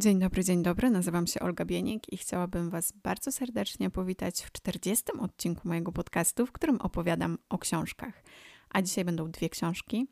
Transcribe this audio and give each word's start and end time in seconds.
Dzień 0.00 0.18
dobry, 0.18 0.44
dzień 0.44 0.62
dobry. 0.62 0.90
Nazywam 0.90 1.26
się 1.26 1.40
Olga 1.40 1.64
Bienik 1.64 2.12
i 2.12 2.16
chciałabym 2.16 2.70
Was 2.70 2.92
bardzo 2.92 3.32
serdecznie 3.32 3.90
powitać 3.90 4.42
w 4.42 4.52
40. 4.52 5.04
odcinku 5.20 5.68
mojego 5.68 5.92
podcastu, 5.92 6.46
w 6.46 6.52
którym 6.52 6.80
opowiadam 6.80 7.38
o 7.48 7.58
książkach. 7.58 8.22
A 8.70 8.82
dzisiaj 8.82 9.04
będą 9.04 9.30
dwie 9.30 9.48
książki. 9.48 10.06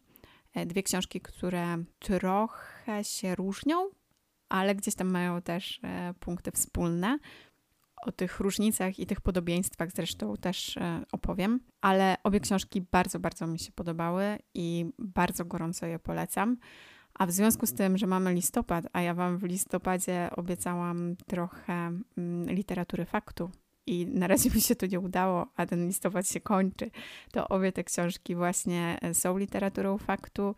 E, 0.54 0.66
dwie 0.66 0.82
książki, 0.82 1.20
które 1.20 1.84
trochę 1.98 3.04
się 3.04 3.34
różnią, 3.34 3.90
ale 4.48 4.74
gdzieś 4.74 4.94
tam 4.94 5.10
mają 5.10 5.42
też 5.42 5.80
e, 5.82 6.14
punkty 6.20 6.50
wspólne. 6.50 7.18
O 8.06 8.12
tych 8.12 8.40
różnicach 8.40 8.98
i 8.98 9.06
tych 9.06 9.20
podobieństwach 9.20 9.90
zresztą 9.92 10.36
też 10.36 10.76
e, 10.76 11.02
opowiem, 11.12 11.60
ale 11.80 12.16
obie 12.24 12.40
książki 12.40 12.80
bardzo, 12.80 13.20
bardzo 13.20 13.46
mi 13.46 13.58
się 13.58 13.72
podobały 13.72 14.38
i 14.54 14.86
bardzo 14.98 15.44
gorąco 15.44 15.86
je 15.86 15.98
polecam. 15.98 16.56
A 17.18 17.26
w 17.26 17.30
związku 17.30 17.66
z 17.66 17.74
tym, 17.74 17.98
że 17.98 18.06
mamy 18.06 18.34
listopad, 18.34 18.84
a 18.92 19.02
ja 19.02 19.14
Wam 19.14 19.38
w 19.38 19.42
listopadzie 19.42 20.30
obiecałam 20.36 21.16
trochę 21.26 21.72
mm, 21.72 22.50
literatury 22.50 23.04
faktu 23.04 23.50
i 23.86 24.06
na 24.06 24.26
razie 24.26 24.50
mi 24.50 24.60
się 24.60 24.76
to 24.76 24.86
nie 24.86 25.00
udało, 25.00 25.46
a 25.56 25.66
ten 25.66 25.86
listopad 25.86 26.28
się 26.28 26.40
kończy, 26.40 26.90
to 27.32 27.48
obie 27.48 27.72
te 27.72 27.84
książki 27.84 28.34
właśnie 28.34 28.98
e, 29.02 29.14
są 29.14 29.38
literaturą 29.38 29.98
faktu. 29.98 30.54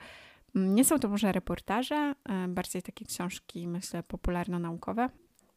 Mm, 0.57 0.75
nie 0.75 0.85
są 0.85 0.99
to 0.99 1.09
może 1.09 1.33
reportaże, 1.33 2.15
e, 2.29 2.49
bardziej 2.49 2.83
takie 2.83 3.05
książki, 3.05 3.69
myślę, 3.69 4.03
popularno-naukowe 4.03 5.09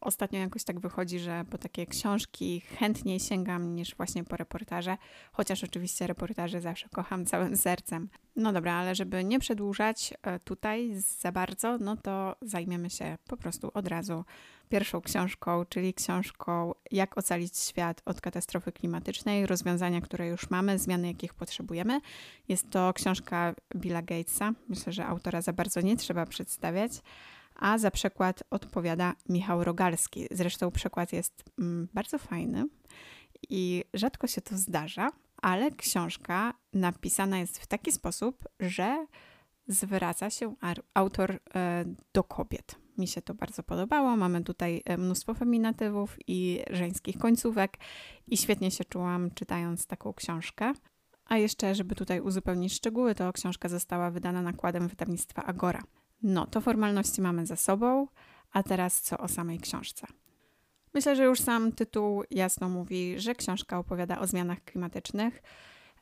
ostatnio 0.04 0.38
jakoś 0.38 0.64
tak 0.64 0.80
wychodzi, 0.80 1.18
że 1.18 1.44
po 1.50 1.58
takie 1.58 1.86
książki 1.86 2.60
chętniej 2.60 3.20
sięgam 3.20 3.74
niż 3.74 3.94
właśnie 3.96 4.24
po 4.24 4.36
reportaże, 4.36 4.96
chociaż 5.32 5.64
oczywiście 5.64 6.06
reportaże 6.06 6.60
zawsze 6.60 6.88
kocham 6.88 7.26
całym 7.26 7.56
sercem. 7.66 8.08
No 8.36 8.52
dobra, 8.52 8.74
ale 8.74 8.94
żeby 8.94 9.24
nie 9.24 9.38
przedłużać 9.38 10.14
e, 10.22 10.38
tutaj 10.38 10.94
za 11.20 11.32
bardzo, 11.32 11.78
no 11.78 11.96
to 11.96 12.36
zajmiemy 12.42 12.90
się 12.90 13.18
po 13.28 13.36
prostu 13.36 13.70
od 13.74 13.88
razu 13.88 14.24
pierwszą 14.68 15.00
książką, 15.00 15.64
czyli 15.68 15.94
książką 15.94 16.74
Jak 16.90 17.18
ocalić 17.18 17.58
świat 17.58 18.02
od 18.04 18.20
katastrofy 18.20 18.72
klimatycznej, 18.72 19.46
rozwiązania, 19.46 20.00
które 20.00 20.28
już 20.28 20.50
mamy, 20.50 20.78
zmiany, 20.78 21.08
jakich 21.08 21.34
potrzebujemy. 21.34 22.00
Jest 22.48 22.70
to 22.70 22.92
książka 22.92 23.54
Billa 23.76 24.02
Gatesa. 24.02 24.52
Myślę, 24.68 24.92
że 24.92 25.06
autora 25.06 25.42
za 25.42 25.52
bardzo 25.52 25.80
nie 25.80 25.96
trzeba 25.96 26.26
przedstawiać 26.26 26.92
a 27.54 27.78
za 27.78 27.90
przekład 27.90 28.42
odpowiada 28.50 29.14
Michał 29.28 29.64
Rogalski. 29.64 30.26
Zresztą 30.30 30.70
przekład 30.70 31.12
jest 31.12 31.44
mm, 31.58 31.88
bardzo 31.94 32.18
fajny 32.18 32.66
i 33.48 33.84
rzadko 33.94 34.26
się 34.26 34.40
to 34.40 34.56
zdarza, 34.56 35.10
ale 35.42 35.70
książka 35.70 36.54
napisana 36.72 37.38
jest 37.38 37.58
w 37.58 37.66
taki 37.66 37.92
sposób, 37.92 38.44
że 38.60 39.06
zwraca 39.68 40.30
się 40.30 40.54
autor 40.94 41.40
e, 41.54 41.84
do 42.12 42.24
kobiet. 42.24 42.76
Mi 42.98 43.08
się 43.08 43.22
to 43.22 43.34
bardzo 43.34 43.62
podobało. 43.62 44.16
Mamy 44.16 44.44
tutaj 44.44 44.82
e, 44.84 44.96
mnóstwo 44.96 45.34
feminatywów 45.34 46.16
i 46.26 46.60
żeńskich 46.70 47.18
końcówek 47.18 47.78
i 48.26 48.36
świetnie 48.36 48.70
się 48.70 48.84
czułam 48.84 49.30
czytając 49.30 49.86
taką 49.86 50.12
książkę. 50.12 50.72
A 51.26 51.36
jeszcze, 51.36 51.74
żeby 51.74 51.94
tutaj 51.94 52.20
uzupełnić 52.20 52.74
szczegóły, 52.74 53.14
to 53.14 53.32
książka 53.32 53.68
została 53.68 54.10
wydana 54.10 54.42
nakładem 54.42 54.88
wydawnictwa 54.88 55.42
Agora. 55.42 55.82
No, 56.22 56.46
to 56.46 56.60
formalności 56.60 57.22
mamy 57.22 57.46
za 57.46 57.56
sobą, 57.56 58.06
a 58.52 58.62
teraz 58.62 59.00
co 59.00 59.18
o 59.18 59.28
samej 59.28 59.58
książce. 59.58 60.06
Myślę, 60.94 61.16
że 61.16 61.24
już 61.24 61.40
sam 61.40 61.72
tytuł 61.72 62.22
jasno 62.30 62.68
mówi, 62.68 63.20
że 63.20 63.34
książka 63.34 63.78
opowiada 63.78 64.18
o 64.18 64.26
zmianach 64.26 64.64
klimatycznych. 64.64 65.42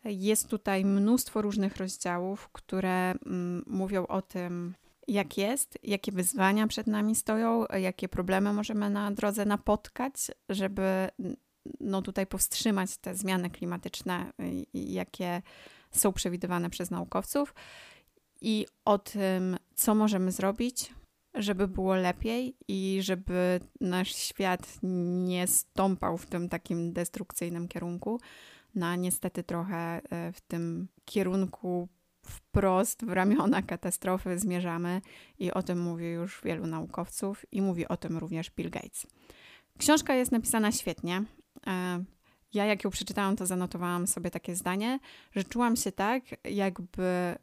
Jest 0.05 0.49
tutaj 0.49 0.85
mnóstwo 0.85 1.43
różnych 1.43 1.77
rozdziałów, 1.77 2.49
które 2.53 3.11
mm, 3.11 3.65
mówią 3.67 4.07
o 4.07 4.23
tym, 4.23 4.75
jak 5.09 5.39
jest, 5.39 5.79
jakie 5.83 6.13
wyzwania 6.13 6.67
przed 6.67 6.87
nami 6.87 7.15
stoją, 7.15 7.65
jakie 7.67 8.09
problemy 8.09 8.53
możemy 8.53 8.91
na 8.91 9.11
drodze 9.11 9.45
napotkać, 9.45 10.15
żeby 10.49 11.09
no, 11.81 12.03
tutaj 12.03 12.27
powstrzymać 12.27 12.97
te 12.97 13.15
zmiany 13.15 13.51
klimatyczne, 13.51 14.33
jakie 14.75 15.43
są 15.91 16.13
przewidywane 16.13 16.71
przez 16.71 16.91
naukowców 16.91 17.55
i 18.41 18.67
o 18.85 18.99
tym, 18.99 19.57
co 19.83 19.95
możemy 19.95 20.33
zrobić, 20.33 20.95
żeby 21.35 21.69
było 21.69 21.95
lepiej 21.95 22.57
i 22.69 22.99
żeby 23.03 23.61
nasz 23.81 24.15
świat 24.15 24.79
nie 24.83 25.47
stąpał 25.47 26.19
w 26.19 26.27
tym 26.27 26.49
takim 26.49 26.93
destrukcyjnym 26.93 27.69
kierunku. 27.69 28.21
Na 28.75 28.97
no, 28.97 29.03
niestety 29.03 29.43
trochę 29.43 29.77
e, 29.77 30.33
w 30.33 30.41
tym 30.41 30.89
kierunku 31.05 31.89
wprost 32.27 33.05
w 33.05 33.09
ramiona 33.09 33.63
katastrofy 33.63 34.39
zmierzamy 34.39 35.01
i 35.39 35.53
o 35.53 35.63
tym 35.63 35.81
mówi 35.81 36.07
już 36.07 36.41
wielu 36.45 36.67
naukowców 36.67 37.45
i 37.53 37.63
mówi 37.63 37.89
o 37.89 37.97
tym 37.97 38.19
również 38.19 38.51
Bill 38.51 38.71
Gates. 38.71 39.07
Książka 39.79 40.15
jest 40.15 40.33
napisana 40.33 40.73
świetnie. 40.73 41.25
E, 41.67 42.05
ja 42.55 42.67
jak 42.67 42.85
ją 42.85 42.91
przeczytałam, 42.91 43.37
to 43.37 43.47
zanotowałam 43.47 44.07
sobie 44.07 44.31
takie 44.31 44.57
zdanie, 44.57 44.99
że 45.33 45.45
czułam 45.45 45.77
się 45.77 45.93
tak, 45.93 46.23
jakby 46.45 47.37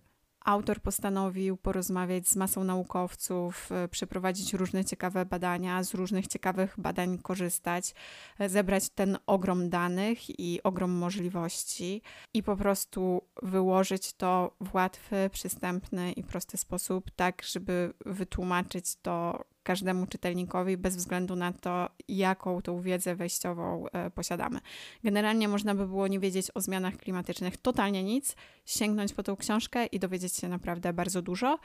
autor 0.46 0.82
postanowił 0.82 1.58
porozmawiać 1.58 2.28
z 2.28 2.36
masą 2.36 2.64
naukowców, 2.64 3.72
e, 3.72 3.88
przeprowadzić 3.88 4.54
różne 4.54 4.86
ciekawe 4.86 5.26
badania, 5.26 5.84
z 5.84 5.94
różnych 5.94 6.28
ciekawych 6.28 6.76
badań 6.78 7.18
korzystać, 7.18 7.94
e, 8.40 8.50
zebrać 8.50 8.90
ten 8.90 9.18
ogrom 9.26 9.70
danych 9.70 10.40
i 10.40 10.64
ogrom 10.64 10.92
możliwości 10.92 12.02
i 12.34 12.44
po 12.44 12.56
prostu 12.56 13.22
wyłożyć 13.44 14.14
to 14.14 14.56
w 14.62 14.76
łatwy, 14.76 15.30
przystępny 15.32 16.12
i 16.12 16.24
prosty 16.24 16.58
sposób, 16.58 17.12
tak 17.16 17.44
żeby 17.44 17.94
wytłumaczyć 18.06 18.96
to 19.02 19.46
każdemu 19.64 20.08
czytelnikowi, 20.08 20.78
bez 20.78 20.96
względu 20.96 21.36
na 21.36 21.54
to, 21.54 21.90
jaką 22.08 22.62
tą 22.62 22.82
wiedzę 22.82 23.16
wejściową 23.16 23.86
e, 23.88 24.12
posiadamy. 24.12 24.60
Generalnie 25.04 25.48
można 25.48 25.76
by 25.76 25.88
było 25.88 26.08
nie 26.08 26.20
wiedzieć 26.20 26.48
o 26.54 26.62
zmianach 26.62 26.98
klimatycznych 26.98 27.58
totalnie 27.58 28.04
nic, 28.04 28.36
sięgnąć 28.66 29.14
po 29.14 29.24
tą 29.24 29.36
książkę 29.36 29.86
i 29.86 30.00
dowiedzieć 30.00 30.36
się 30.36 30.48
naprawdę 30.48 30.94
bardzo 30.94 31.22
dużo 31.22 31.60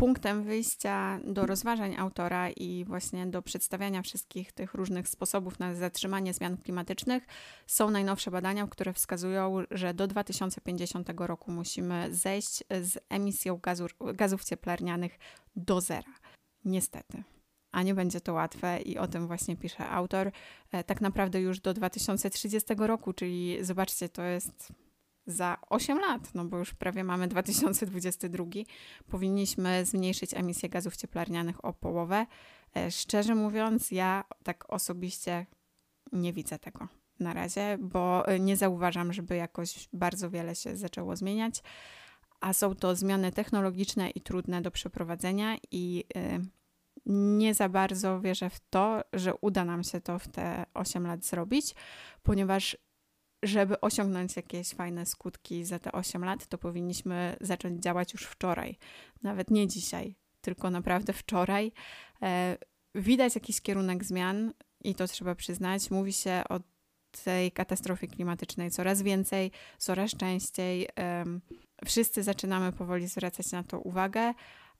punktem 0.00 0.42
wyjścia 0.42 1.20
do 1.24 1.46
rozważań 1.46 1.96
autora 1.96 2.50
i 2.50 2.84
właśnie 2.84 3.26
do 3.26 3.42
przedstawiania 3.42 4.02
wszystkich 4.02 4.52
tych 4.52 4.74
różnych 4.74 5.08
sposobów 5.08 5.58
na 5.58 5.74
zatrzymanie 5.74 6.34
zmian 6.34 6.56
klimatycznych 6.56 7.26
są 7.66 7.90
najnowsze 7.90 8.30
badania, 8.30 8.66
które 8.66 8.92
wskazują, 8.92 9.56
że 9.70 9.94
do 9.94 10.06
2050 10.06 11.10
roku 11.16 11.52
musimy 11.52 12.14
zejść 12.14 12.64
z 12.82 12.98
emisją 13.08 13.56
gazu, 13.56 13.86
gazów 14.14 14.44
cieplarnianych 14.44 15.18
do 15.56 15.80
zera. 15.80 16.12
Niestety. 16.64 17.22
A 17.72 17.82
nie 17.82 17.94
będzie 17.94 18.20
to 18.20 18.32
łatwe 18.32 18.80
i 18.80 18.98
o 18.98 19.06
tym 19.06 19.26
właśnie 19.26 19.56
pisze 19.56 19.88
autor. 19.88 20.30
E, 20.72 20.84
tak 20.84 21.00
naprawdę 21.00 21.40
już 21.40 21.60
do 21.60 21.74
2030 21.74 22.74
roku, 22.78 23.12
czyli 23.12 23.64
zobaczcie, 23.64 24.08
to 24.08 24.22
jest 24.22 24.72
za 25.26 25.56
8 25.68 25.98
lat, 25.98 26.34
no 26.34 26.44
bo 26.44 26.58
już 26.58 26.74
prawie 26.74 27.04
mamy 27.04 27.28
2022, 27.28 28.44
powinniśmy 29.08 29.84
zmniejszyć 29.84 30.34
emisję 30.34 30.68
gazów 30.68 30.96
cieplarnianych 30.96 31.64
o 31.64 31.72
połowę. 31.72 32.26
E, 32.76 32.90
szczerze 32.90 33.34
mówiąc, 33.34 33.90
ja 33.90 34.24
tak 34.42 34.72
osobiście 34.72 35.46
nie 36.12 36.32
widzę 36.32 36.58
tego 36.58 36.88
na 37.20 37.32
razie, 37.32 37.78
bo 37.80 38.24
nie 38.40 38.56
zauważam, 38.56 39.12
żeby 39.12 39.36
jakoś 39.36 39.88
bardzo 39.92 40.30
wiele 40.30 40.54
się 40.54 40.76
zaczęło 40.76 41.16
zmieniać 41.16 41.62
a 42.40 42.52
są 42.52 42.74
to 42.74 42.96
zmiany 42.96 43.32
technologiczne 43.32 44.10
i 44.10 44.20
trudne 44.20 44.62
do 44.62 44.70
przeprowadzenia, 44.70 45.56
i 45.72 46.04
y, 46.16 46.40
nie 47.06 47.54
za 47.54 47.68
bardzo 47.68 48.20
wierzę 48.20 48.50
w 48.50 48.60
to, 48.70 49.00
że 49.12 49.34
uda 49.40 49.64
nam 49.64 49.84
się 49.84 50.00
to 50.00 50.18
w 50.18 50.28
te 50.28 50.66
8 50.74 51.06
lat 51.06 51.24
zrobić, 51.24 51.74
ponieważ 52.22 52.76
żeby 53.42 53.80
osiągnąć 53.80 54.36
jakieś 54.36 54.68
fajne 54.68 55.06
skutki 55.06 55.64
za 55.64 55.78
te 55.78 55.92
8 55.92 56.24
lat, 56.24 56.46
to 56.46 56.58
powinniśmy 56.58 57.36
zacząć 57.40 57.82
działać 57.82 58.12
już 58.12 58.22
wczoraj, 58.22 58.78
nawet 59.22 59.50
nie 59.50 59.68
dzisiaj, 59.68 60.14
tylko 60.40 60.70
naprawdę 60.70 61.12
wczoraj. 61.12 61.72
E, 62.22 62.56
widać 62.94 63.34
jakiś 63.34 63.60
kierunek 63.60 64.04
zmian 64.04 64.52
i 64.84 64.94
to 64.94 65.06
trzeba 65.06 65.34
przyznać. 65.34 65.90
Mówi 65.90 66.12
się 66.12 66.42
o 66.48 66.60
tej 67.24 67.52
katastrofie 67.52 68.08
klimatycznej 68.08 68.70
coraz 68.70 69.02
więcej, 69.02 69.50
coraz 69.78 70.10
częściej. 70.10 70.88
Wszyscy 71.84 72.22
zaczynamy 72.22 72.72
powoli 72.72 73.08
zwracać 73.08 73.52
na 73.52 73.62
to 73.62 73.80
uwagę, 73.80 74.34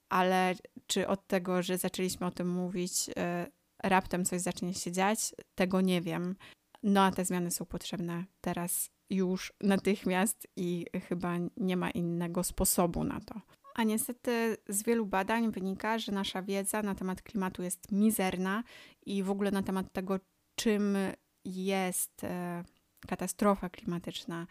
ale 0.08 0.54
czy 0.86 1.08
od 1.08 1.26
tego, 1.26 1.62
że 1.62 1.78
zaczęliśmy 1.78 2.26
o 2.26 2.30
tym 2.30 2.48
mówić, 2.48 3.10
e, 3.16 3.46
raptem 3.82 4.24
coś 4.24 4.40
zacznie 4.40 4.74
się 4.74 4.92
dziać, 4.92 5.34
tego 5.54 5.80
nie 5.80 6.00
wiem. 6.00 6.36
No 6.82 7.02
a 7.02 7.10
te 7.10 7.24
zmiany 7.24 7.50
są 7.50 7.64
potrzebne 7.64 8.24
teraz, 8.40 8.90
już, 9.10 9.52
natychmiast 9.60 10.46
i 10.56 10.86
chyba 11.08 11.36
nie 11.56 11.76
ma 11.76 11.90
innego 11.90 12.44
sposobu 12.44 13.04
na 13.04 13.20
to. 13.20 13.40
A 13.74 13.84
niestety 13.84 14.56
z 14.68 14.82
wielu 14.82 15.06
badań 15.06 15.52
wynika, 15.52 15.98
że 15.98 16.12
nasza 16.12 16.42
wiedza 16.42 16.82
na 16.82 16.94
temat 16.94 17.22
klimatu 17.22 17.62
jest 17.62 17.92
mizerna 17.92 18.62
i 19.06 19.22
w 19.22 19.30
ogóle 19.30 19.50
na 19.50 19.62
temat 19.62 19.92
tego, 19.92 20.20
czym 20.54 20.96
jest 21.44 22.24
e, 22.24 22.64
katastrofa 23.06 23.68
klimatyczna 23.68 24.46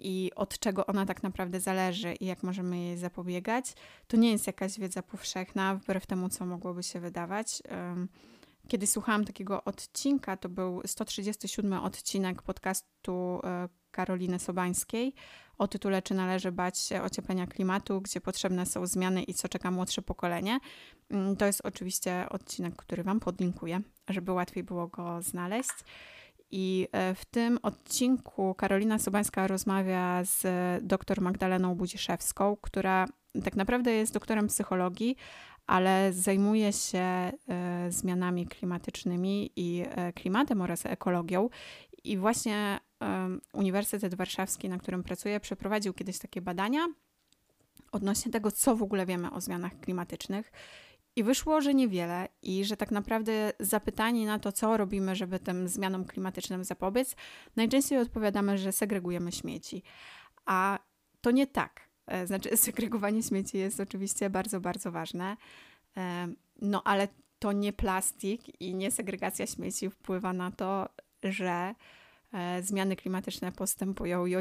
i 0.00 0.30
od 0.36 0.58
czego 0.58 0.86
ona 0.86 1.06
tak 1.06 1.22
naprawdę 1.22 1.60
zależy 1.60 2.14
i 2.14 2.26
jak 2.26 2.42
możemy 2.42 2.78
jej 2.78 2.98
zapobiegać, 2.98 3.72
to 4.08 4.16
nie 4.16 4.32
jest 4.32 4.46
jakaś 4.46 4.78
wiedza 4.78 5.02
powszechna, 5.02 5.74
wbrew 5.74 6.06
temu, 6.06 6.28
co 6.28 6.46
mogłoby 6.46 6.82
się 6.82 7.00
wydawać. 7.00 7.62
Kiedy 8.68 8.86
słuchałam 8.86 9.24
takiego 9.24 9.64
odcinka, 9.64 10.36
to 10.36 10.48
był 10.48 10.82
137 10.86 11.72
odcinek 11.72 12.42
podcastu 12.42 13.40
e, 13.44 13.68
Karoliny 13.90 14.38
Sobańskiej 14.38 15.14
o 15.60 15.68
tytule 15.68 16.02
Czy 16.02 16.14
należy 16.14 16.52
bać 16.52 16.78
się 16.78 17.02
ocieplenia 17.02 17.46
klimatu, 17.46 18.00
gdzie 18.00 18.20
potrzebne 18.20 18.66
są 18.66 18.86
zmiany 18.86 19.22
i 19.22 19.34
co 19.34 19.48
czeka 19.48 19.70
młodsze 19.70 20.02
pokolenie. 20.02 20.58
Mm, 21.10 21.36
to 21.36 21.46
jest 21.46 21.60
oczywiście 21.64 22.26
odcinek, 22.30 22.76
który 22.76 23.02
Wam 23.02 23.20
podlinkuję, 23.20 23.80
żeby 24.08 24.32
łatwiej 24.32 24.64
było 24.64 24.86
go 24.86 25.22
znaleźć. 25.22 25.70
I 26.50 26.88
e, 26.92 27.14
w 27.14 27.24
tym 27.24 27.58
odcinku 27.62 28.54
Karolina 28.54 28.98
Sobańska 28.98 29.46
rozmawia 29.46 30.24
z 30.24 30.44
dr 30.84 31.20
Magdaleną 31.20 31.74
Budziszewską, 31.74 32.56
która 32.60 33.06
tak 33.44 33.56
naprawdę 33.56 33.92
jest 33.92 34.14
doktorem 34.14 34.46
psychologii, 34.46 35.16
ale 35.66 36.12
zajmuje 36.12 36.72
się 36.72 36.98
e, 36.98 37.32
zmianami 37.88 38.46
klimatycznymi 38.46 39.52
i 39.56 39.84
e, 39.88 40.12
klimatem 40.12 40.60
oraz 40.60 40.86
ekologią. 40.86 41.48
I 42.04 42.16
właśnie 42.18 42.80
Uniwersytet 43.52 44.14
Warszawski, 44.14 44.68
na 44.68 44.78
którym 44.78 45.02
pracuję, 45.02 45.40
przeprowadził 45.40 45.92
kiedyś 45.92 46.18
takie 46.18 46.40
badania 46.40 46.88
odnośnie 47.92 48.32
tego, 48.32 48.50
co 48.50 48.76
w 48.76 48.82
ogóle 48.82 49.06
wiemy 49.06 49.30
o 49.30 49.40
zmianach 49.40 49.80
klimatycznych. 49.80 50.52
I 51.16 51.24
wyszło, 51.24 51.60
że 51.60 51.74
niewiele, 51.74 52.28
i 52.42 52.64
że 52.64 52.76
tak 52.76 52.90
naprawdę 52.90 53.52
zapytani 53.60 54.26
na 54.26 54.38
to, 54.38 54.52
co 54.52 54.76
robimy, 54.76 55.16
żeby 55.16 55.38
tym 55.38 55.68
zmianom 55.68 56.04
klimatycznym 56.04 56.64
zapobiec, 56.64 57.16
najczęściej 57.56 57.98
odpowiadamy, 57.98 58.58
że 58.58 58.72
segregujemy 58.72 59.32
śmieci. 59.32 59.82
A 60.46 60.78
to 61.20 61.30
nie 61.30 61.46
tak. 61.46 61.90
E, 62.06 62.26
znaczy, 62.26 62.56
segregowanie 62.66 63.22
śmieci 63.22 63.58
jest 63.58 63.80
oczywiście 63.80 64.30
bardzo, 64.30 64.60
bardzo 64.60 64.90
ważne, 64.90 65.36
e, 65.96 66.28
no 66.62 66.82
ale 66.84 67.08
to 67.38 67.52
nie 67.52 67.72
plastik 67.72 68.60
i 68.60 68.74
nie 68.74 68.90
segregacja 68.90 69.46
śmieci 69.46 69.90
wpływa 69.90 70.32
na 70.32 70.50
to, 70.50 70.88
że 71.22 71.74
e, 72.32 72.62
zmiany 72.62 72.96
klimatyczne 72.96 73.52
postępują 73.52 74.26
i 74.26 74.36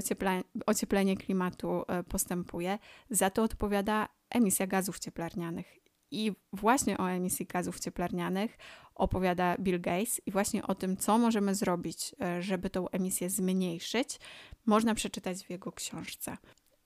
ocieplenie 0.65 1.17
klimatu 1.17 1.83
postępuje. 2.09 2.79
Za 3.09 3.29
to 3.29 3.43
odpowiada 3.43 4.07
emisja 4.29 4.67
gazów 4.67 4.99
cieplarnianych. 4.99 5.88
I 6.11 6.31
właśnie 6.53 6.97
o 6.97 7.11
emisji 7.11 7.45
gazów 7.45 7.79
cieplarnianych 7.79 8.57
opowiada 8.95 9.55
Bill 9.59 9.81
Gates 9.81 10.21
i 10.25 10.31
właśnie 10.31 10.67
o 10.67 10.75
tym, 10.75 10.97
co 10.97 11.17
możemy 11.17 11.55
zrobić, 11.55 12.15
żeby 12.39 12.69
tą 12.69 12.89
emisję 12.89 13.29
zmniejszyć, 13.29 14.19
można 14.65 14.95
przeczytać 14.95 15.37
w 15.43 15.49
jego 15.49 15.71
książce. 15.71 16.37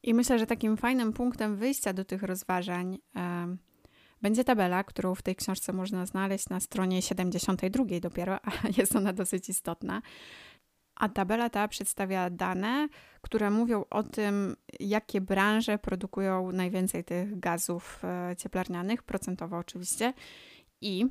I 0.04 0.14
myślę, 0.14 0.40
że 0.40 0.48
takim 0.48 0.78
fajnym 0.78 1.14
punktem 1.14 1.56
wyjścia 1.56 1.94
do 1.94 2.06
tych 2.06 2.24
rozważań 2.24 2.98
e, 3.16 3.58
będzie 4.22 4.44
tabela, 4.44 4.84
którą 4.84 5.16
w 5.16 5.22
tej 5.22 5.36
książce 5.36 5.74
można 5.74 6.06
znaleźć 6.06 6.50
na 6.50 6.60
stronie 6.60 7.02
72 7.02 7.86
dopiero, 8.02 8.40
a 8.46 8.52
jest 8.78 8.96
ona 8.96 9.14
dosyć 9.14 9.50
istotna. 9.50 10.02
A 10.96 11.10
tabela 11.10 11.50
ta 11.50 11.68
przedstawia 11.68 12.30
dane, 12.30 12.88
które 13.22 13.50
mówią 13.50 13.86
o 13.90 14.04
tym, 14.04 14.56
jakie 14.80 15.22
branże 15.22 15.78
produkują 15.78 16.52
najwięcej 16.52 17.04
tych 17.04 17.40
gazów 17.40 18.02
e, 18.04 18.36
cieplarnianych, 18.36 19.04
procentowo 19.04 19.58
oczywiście. 19.58 20.14
I 20.82 21.06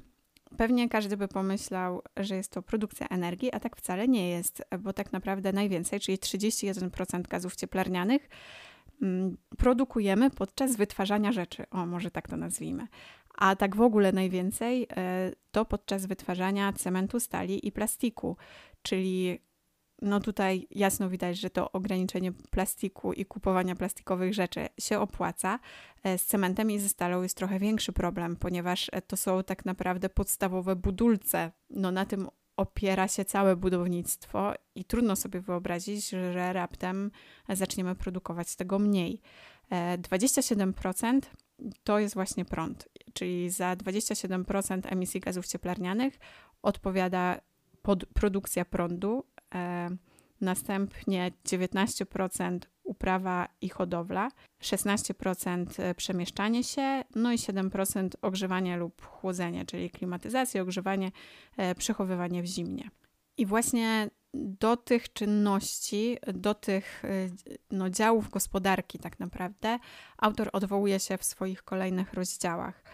pewnie 0.56 0.88
każdy 0.88 1.17
by 1.17 1.29
pomyślał, 1.29 2.02
że 2.17 2.37
jest 2.37 2.52
to 2.52 2.62
produkcja 2.62 3.08
energii, 3.08 3.52
a 3.52 3.61
tak 3.61 3.76
wcale 3.76 4.08
nie 4.08 4.31
jest, 4.31 4.62
bo 4.79 4.93
tak 4.93 5.12
naprawdę 5.12 5.52
najwięcej, 5.52 6.00
czyli 6.00 6.19
31% 6.19 7.23
gazów 7.23 7.56
cieplarnianych, 7.56 8.29
Mm, 9.02 9.37
produkujemy 9.58 10.31
podczas 10.31 10.76
wytwarzania 10.76 11.32
rzeczy. 11.32 11.64
O, 11.70 11.87
może 11.87 12.11
tak 12.11 12.29
to 12.29 12.37
nazwijmy. 12.37 12.87
A 13.34 13.56
tak 13.56 13.76
w 13.76 13.81
ogóle 13.81 14.12
najwięcej 14.12 14.87
e, 14.96 15.32
to 15.50 15.64
podczas 15.64 16.06
wytwarzania 16.06 16.73
cementu, 16.73 17.20
stali 17.20 17.67
i 17.67 17.73
plastiku, 17.73 18.37
czyli 18.82 19.38
no 20.02 20.20
tutaj 20.20 20.66
jasno 20.70 21.08
widać, 21.08 21.38
że 21.38 21.50
to 21.50 21.72
ograniczenie 21.72 22.32
plastiku 22.32 23.12
i 23.12 23.25
kupowania 23.25 23.76
plastikowych 23.76 24.34
rzeczy 24.34 24.69
się 24.81 24.99
opłaca. 24.99 25.58
E, 26.02 26.19
z 26.19 26.26
cementem 26.26 26.70
i 26.70 26.78
ze 26.78 26.88
stalą 26.88 27.22
jest 27.22 27.37
trochę 27.37 27.58
większy 27.58 27.93
problem, 27.93 28.37
ponieważ 28.37 28.90
e, 28.93 29.02
to 29.02 29.16
są 29.16 29.43
tak 29.43 29.64
naprawdę 29.64 30.08
podstawowe 30.08 30.76
budulce. 30.76 31.52
No 31.70 31.90
na 31.90 32.04
tym 32.06 32.28
opiera 32.56 33.08
się 33.08 33.25
całe 33.25 33.56
budownictwo 33.56 34.52
i 34.75 34.84
trudno 34.84 35.16
sobie 35.16 35.40
wyobrazić, 35.40 36.08
że 36.08 36.52
raptem 36.52 37.10
zaczniemy 37.48 37.94
produkować 37.94 38.56
tego 38.56 38.78
mniej. 38.78 39.20
27% 39.70 41.16
e, 41.16 41.20
to 41.84 41.98
jest 41.98 42.14
właśnie 42.14 42.44
prąd, 42.44 42.88
czyli 43.12 43.50
za 43.50 43.75
27% 43.75 44.81
emisji 44.84 45.20
gazów 45.20 45.46
cieplarnianych 45.46 46.19
odpowiada 46.62 47.40
produkcja 48.14 48.64
prądu, 48.64 49.25
następnie 50.40 51.32
19% 51.46 52.58
uprawa 52.84 53.49
i 53.60 53.69
hodowla, 53.69 54.28
16% 54.62 55.66
e, 55.78 55.94
przemieszczanie 55.94 56.64
się, 56.64 57.04
no 57.14 57.32
i 57.32 57.37
7% 57.37 58.08
ogrzewanie 58.22 58.76
lub 58.76 59.06
chłodzenie, 59.06 59.66
czyli 59.66 59.90
klimatyzacja, 59.90 60.62
ogrzewanie, 60.62 61.10
e, 61.56 61.75
przechowywanie 61.75 62.43
w 62.43 62.46
zimnie. 62.46 62.90
I 63.37 63.46
właśnie 63.46 64.10
do 64.34 64.76
tych 64.76 65.12
czynności, 65.12 66.19
do 66.34 66.55
tych 66.55 67.05
e, 67.05 67.08
no, 67.70 67.90
działów 67.90 68.31
gospodarki, 68.31 68.98
tak 68.98 69.20
naprawdę, 69.20 69.78
autor 70.19 70.50
odwołuje 70.52 71.00
się 71.00 71.19
w 71.19 71.25
swoich 71.25 71.62
kolejnych 71.62 72.14
rozdziałach. 72.14 72.84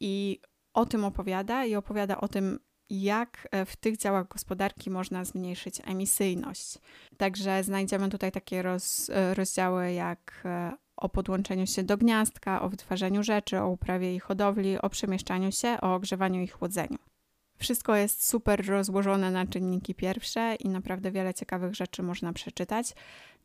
I 0.00 0.40
o 0.74 0.86
tym 0.86 1.04
opowiada, 1.04 1.64
i 1.64 1.74
opowiada 1.74 2.20
o 2.20 2.28
tym, 2.28 2.58
jak 2.90 3.48
e, 3.50 3.64
w 3.64 3.76
tych 3.76 3.96
działach 3.96 4.28
gospodarki 4.28 4.90
można 4.90 5.24
zmniejszyć 5.24 5.80
emisyjność. 5.84 6.78
Także 7.16 7.64
znajdziemy 7.64 8.08
tutaj 8.08 8.32
takie 8.32 8.62
roz, 8.62 9.10
e, 9.10 9.34
rozdziały 9.34 9.92
jak 9.92 10.42
e, 10.44 10.72
o 10.96 11.08
podłączeniu 11.08 11.66
się 11.66 11.82
do 11.82 11.96
gniazdka, 11.96 12.62
o 12.62 12.68
wytwarzaniu 12.68 13.22
rzeczy, 13.22 13.60
o 13.60 13.68
uprawie 13.68 14.14
i 14.14 14.18
hodowli, 14.20 14.78
o 14.78 14.90
przemieszczaniu 14.90 15.52
się, 15.52 15.78
o 15.80 15.94
ogrzewaniu 15.94 16.42
i 16.42 16.48
chłodzeniu. 16.48 16.98
Wszystko 17.58 17.96
jest 17.96 18.28
super 18.28 18.66
rozłożone 18.66 19.30
na 19.30 19.46
czynniki 19.46 19.94
pierwsze 19.94 20.54
i 20.54 20.68
naprawdę 20.68 21.10
wiele 21.10 21.34
ciekawych 21.34 21.74
rzeczy 21.74 22.02
można 22.02 22.32
przeczytać. 22.32 22.94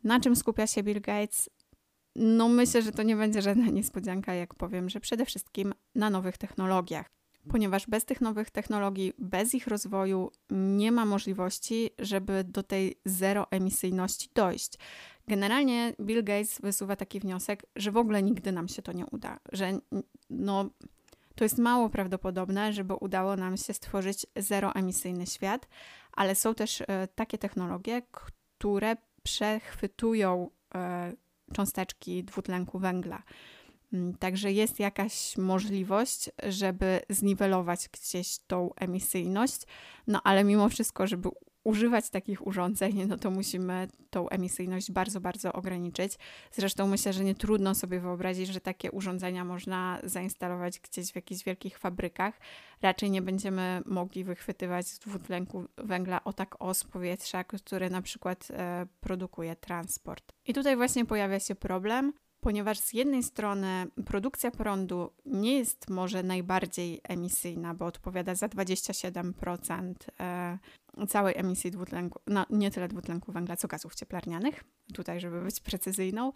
Na 0.03 0.19
czym 0.19 0.35
skupia 0.35 0.67
się 0.67 0.83
Bill 0.83 1.01
Gates? 1.01 1.49
No, 2.15 2.49
myślę, 2.49 2.81
że 2.81 2.91
to 2.91 3.03
nie 3.03 3.15
będzie 3.15 3.41
żadna 3.41 3.65
niespodzianka, 3.65 4.33
jak 4.33 4.55
powiem, 4.55 4.89
że 4.89 4.99
przede 4.99 5.25
wszystkim 5.25 5.73
na 5.95 6.09
nowych 6.09 6.37
technologiach 6.37 7.09
ponieważ 7.49 7.87
bez 7.87 8.05
tych 8.05 8.21
nowych 8.21 8.51
technologii, 8.51 9.13
bez 9.17 9.53
ich 9.53 9.67
rozwoju 9.67 10.31
nie 10.51 10.91
ma 10.91 11.05
możliwości, 11.05 11.89
żeby 11.99 12.43
do 12.43 12.63
tej 12.63 12.95
zeroemisyjności 13.05 14.29
dojść. 14.35 14.73
Generalnie 15.27 15.93
Bill 16.01 16.23
Gates 16.23 16.61
wysuwa 16.61 16.95
taki 16.95 17.19
wniosek, 17.19 17.65
że 17.75 17.91
w 17.91 17.97
ogóle 17.97 18.23
nigdy 18.23 18.51
nam 18.51 18.67
się 18.67 18.81
to 18.81 18.91
nie 18.91 19.05
uda, 19.05 19.39
że 19.51 19.79
no, 20.29 20.69
to 21.35 21.45
jest 21.45 21.57
mało 21.57 21.89
prawdopodobne, 21.89 22.73
żeby 22.73 22.93
udało 22.93 23.35
nam 23.35 23.57
się 23.57 23.73
stworzyć 23.73 24.25
zeroemisyjny 24.35 25.25
świat, 25.25 25.67
ale 26.11 26.35
są 26.35 26.55
też 26.55 26.81
e, 26.81 27.07
takie 27.15 27.37
technologie, 27.37 28.01
które 28.11 28.95
przechwytują 29.23 30.49
e, 30.75 31.13
cząsteczki 31.53 32.23
dwutlenku 32.23 32.79
węgla. 32.79 33.23
Mm, 33.93 34.17
także 34.17 34.51
jest 34.51 34.79
jakaś 34.79 35.37
możliwość, 35.37 36.29
żeby 36.43 36.99
zniwelować 37.09 37.89
gdzieś 37.89 38.37
tą 38.47 38.73
emisyjność, 38.73 39.61
no 40.07 40.21
ale 40.23 40.43
mimo 40.43 40.69
wszystko, 40.69 41.07
żeby 41.07 41.29
używać 41.63 42.09
takich 42.09 42.47
urządzeń, 42.47 43.05
no 43.07 43.17
to 43.17 43.31
musimy 43.31 43.87
tą 44.09 44.29
emisyjność 44.29 44.91
bardzo, 44.91 45.21
bardzo 45.21 45.53
ograniczyć. 45.53 46.13
Zresztą 46.51 46.87
myślę, 46.87 47.13
że 47.13 47.23
nie 47.23 47.35
trudno 47.35 47.75
sobie 47.75 47.99
wyobrazić, 47.99 48.47
że 48.47 48.61
takie 48.61 48.91
urządzenia 48.91 49.45
można 49.45 49.99
zainstalować 50.03 50.79
gdzieś 50.79 51.11
w 51.11 51.15
jakichś 51.15 51.43
wielkich 51.43 51.77
fabrykach. 51.77 52.39
Raczej 52.81 53.11
nie 53.11 53.21
będziemy 53.21 53.81
mogli 53.85 54.23
wychwytywać 54.23 54.99
dwutlenku 54.99 55.65
węgla 55.77 56.23
o 56.23 56.33
tak 56.33 56.55
o 56.59 56.73
z 56.73 56.83
powietrza, 56.83 57.43
który 57.43 57.89
na 57.89 58.01
przykład 58.01 58.47
e, 58.51 58.85
produkuje 58.99 59.55
transport. 59.55 60.33
I 60.45 60.53
tutaj 60.53 60.75
właśnie 60.75 61.05
pojawia 61.05 61.39
się 61.39 61.55
problem, 61.55 62.13
ponieważ 62.43 62.79
z 62.79 62.93
jednej 62.93 63.23
strony 63.23 63.87
produkcja 64.05 64.51
prądu 64.51 65.11
nie 65.25 65.57
jest 65.57 65.89
może 65.89 66.23
najbardziej 66.23 67.01
emisyjna, 67.03 67.73
bo 67.73 67.85
odpowiada 67.85 68.35
za 68.35 68.47
27% 68.47 69.93
e, 70.19 70.57
całej 71.07 71.37
emisji 71.37 71.71
dwutlenku, 71.71 72.19
no 72.27 72.45
nie 72.49 72.71
tyle 72.71 72.87
dwutlenku 72.87 73.31
węgla, 73.31 73.57
co 73.57 73.67
gazów 73.67 73.95
cieplarnianych, 73.95 74.63
tutaj 74.93 75.19
żeby 75.19 75.41
być 75.41 75.59
precyzyjną, 75.59 76.31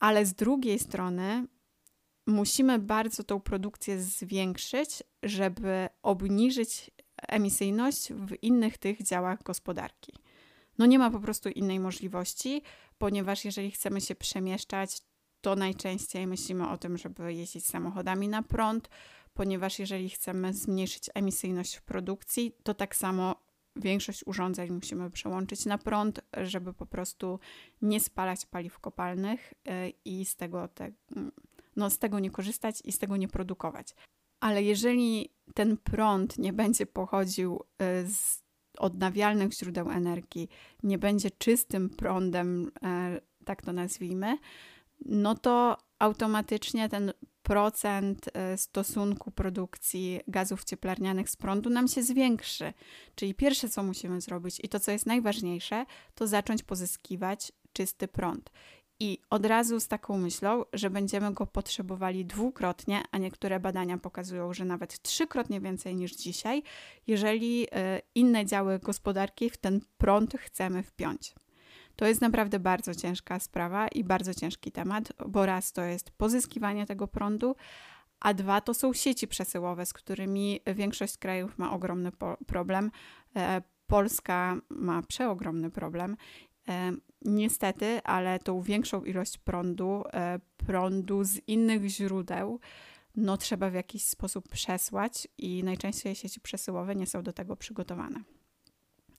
ale 0.00 0.26
z 0.26 0.34
drugiej 0.34 0.78
strony 0.78 1.46
musimy 2.26 2.78
bardzo 2.78 3.24
tą 3.24 3.40
produkcję 3.40 4.02
zwiększyć, 4.02 5.02
żeby 5.22 5.88
obniżyć 6.02 6.90
emisyjność 7.28 8.12
w 8.12 8.42
innych 8.42 8.78
tych 8.78 9.02
działach 9.02 9.42
gospodarki. 9.42 10.12
No 10.78 10.86
nie 10.86 10.98
ma 10.98 11.10
po 11.10 11.20
prostu 11.20 11.48
innej 11.48 11.80
możliwości, 11.80 12.62
ponieważ 12.98 13.44
jeżeli 13.44 13.70
chcemy 13.70 14.00
się 14.00 14.14
przemieszczać, 14.14 15.00
to 15.40 15.56
najczęściej 15.56 16.26
myślimy 16.26 16.68
o 16.68 16.78
tym, 16.78 16.98
żeby 16.98 17.34
jeździć 17.34 17.66
samochodami 17.66 18.28
na 18.28 18.42
prąd, 18.42 18.88
ponieważ 19.34 19.78
jeżeli 19.78 20.10
chcemy 20.10 20.54
zmniejszyć 20.54 21.10
emisyjność 21.14 21.76
w 21.76 21.82
produkcji, 21.82 22.52
to 22.62 22.74
tak 22.74 22.96
samo 22.96 23.46
większość 23.76 24.26
urządzeń 24.26 24.70
musimy 24.70 25.10
przełączyć 25.10 25.66
na 25.66 25.78
prąd, 25.78 26.20
żeby 26.42 26.72
po 26.72 26.86
prostu 26.86 27.40
nie 27.82 28.00
spalać 28.00 28.46
paliw 28.46 28.78
kopalnych 28.78 29.52
y, 29.52 29.92
i 30.04 30.24
z 30.24 30.36
tego, 30.36 30.68
te, 30.68 30.92
no, 31.76 31.90
z 31.90 31.98
tego 31.98 32.18
nie 32.18 32.30
korzystać 32.30 32.82
i 32.84 32.92
z 32.92 32.98
tego 32.98 33.16
nie 33.16 33.28
produkować. 33.28 33.94
Ale 34.40 34.62
jeżeli 34.62 35.28
ten 35.54 35.76
prąd 35.76 36.38
nie 36.38 36.52
będzie 36.52 36.86
pochodził 36.86 37.60
y, 38.04 38.08
z 38.08 38.45
odnawialnych 38.78 39.52
źródeł 39.52 39.90
energii, 39.90 40.48
nie 40.82 40.98
będzie 40.98 41.30
czystym 41.30 41.90
prądem, 41.90 42.70
e, 42.82 43.20
tak 43.44 43.62
to 43.62 43.72
nazwijmy, 43.72 44.38
no 45.04 45.34
to 45.34 45.76
automatycznie 45.98 46.88
ten 46.88 47.12
procent 47.42 48.28
e, 48.34 48.56
stosunku 48.56 49.30
produkcji 49.30 50.20
gazów 50.28 50.64
cieplarnianych 50.64 51.30
z 51.30 51.36
prądu 51.36 51.70
nam 51.70 51.88
się 51.88 52.02
zwiększy. 52.02 52.72
Czyli 53.14 53.34
pierwsze, 53.34 53.68
co 53.68 53.82
musimy 53.82 54.20
zrobić 54.20 54.60
i 54.62 54.68
to, 54.68 54.80
co 54.80 54.90
jest 54.90 55.06
najważniejsze, 55.06 55.86
to 56.14 56.26
zacząć 56.26 56.62
pozyskiwać 56.62 57.52
czysty 57.72 58.08
prąd. 58.08 58.50
I 59.00 59.18
od 59.30 59.46
razu 59.46 59.80
z 59.80 59.88
taką 59.88 60.18
myślą, 60.18 60.64
że 60.72 60.90
będziemy 60.90 61.32
go 61.32 61.46
potrzebowali 61.46 62.24
dwukrotnie, 62.24 63.02
a 63.10 63.18
niektóre 63.18 63.60
badania 63.60 63.98
pokazują, 63.98 64.52
że 64.54 64.64
nawet 64.64 65.02
trzykrotnie 65.02 65.60
więcej 65.60 65.96
niż 65.96 66.12
dzisiaj, 66.12 66.62
jeżeli 67.06 67.66
e, 67.72 68.00
inne 68.14 68.46
działy 68.46 68.78
gospodarki 68.78 69.50
w 69.50 69.56
ten 69.56 69.80
prąd 69.98 70.34
chcemy 70.38 70.82
wpiąć. 70.82 71.34
To 71.96 72.06
jest 72.06 72.20
naprawdę 72.20 72.58
bardzo 72.58 72.94
ciężka 72.94 73.40
sprawa 73.40 73.88
i 73.88 74.04
bardzo 74.04 74.34
ciężki 74.34 74.72
temat, 74.72 75.12
bo 75.28 75.46
raz 75.46 75.72
to 75.72 75.84
jest 75.84 76.10
pozyskiwanie 76.10 76.86
tego 76.86 77.08
prądu, 77.08 77.56
a 78.20 78.34
dwa 78.34 78.60
to 78.60 78.74
są 78.74 78.92
sieci 78.92 79.28
przesyłowe, 79.28 79.86
z 79.86 79.92
którymi 79.92 80.60
większość 80.66 81.18
krajów 81.18 81.58
ma 81.58 81.72
ogromny 81.72 82.12
problem. 82.46 82.90
E, 83.36 83.62
Polska 83.86 84.56
ma 84.68 85.02
przeogromny 85.02 85.70
problem. 85.70 86.16
Niestety, 87.22 88.00
ale 88.04 88.38
tą 88.38 88.62
większą 88.62 89.04
ilość 89.04 89.38
prądu, 89.38 90.04
e, 90.12 90.40
prądu 90.56 91.24
z 91.24 91.48
innych 91.48 91.88
źródeł, 91.88 92.60
no 93.16 93.36
trzeba 93.36 93.70
w 93.70 93.74
jakiś 93.74 94.04
sposób 94.04 94.48
przesłać 94.48 95.28
i 95.38 95.64
najczęściej 95.64 96.14
sieci 96.14 96.40
przesyłowe 96.40 96.96
nie 96.96 97.06
są 97.06 97.22
do 97.22 97.32
tego 97.32 97.56
przygotowane. 97.56 98.22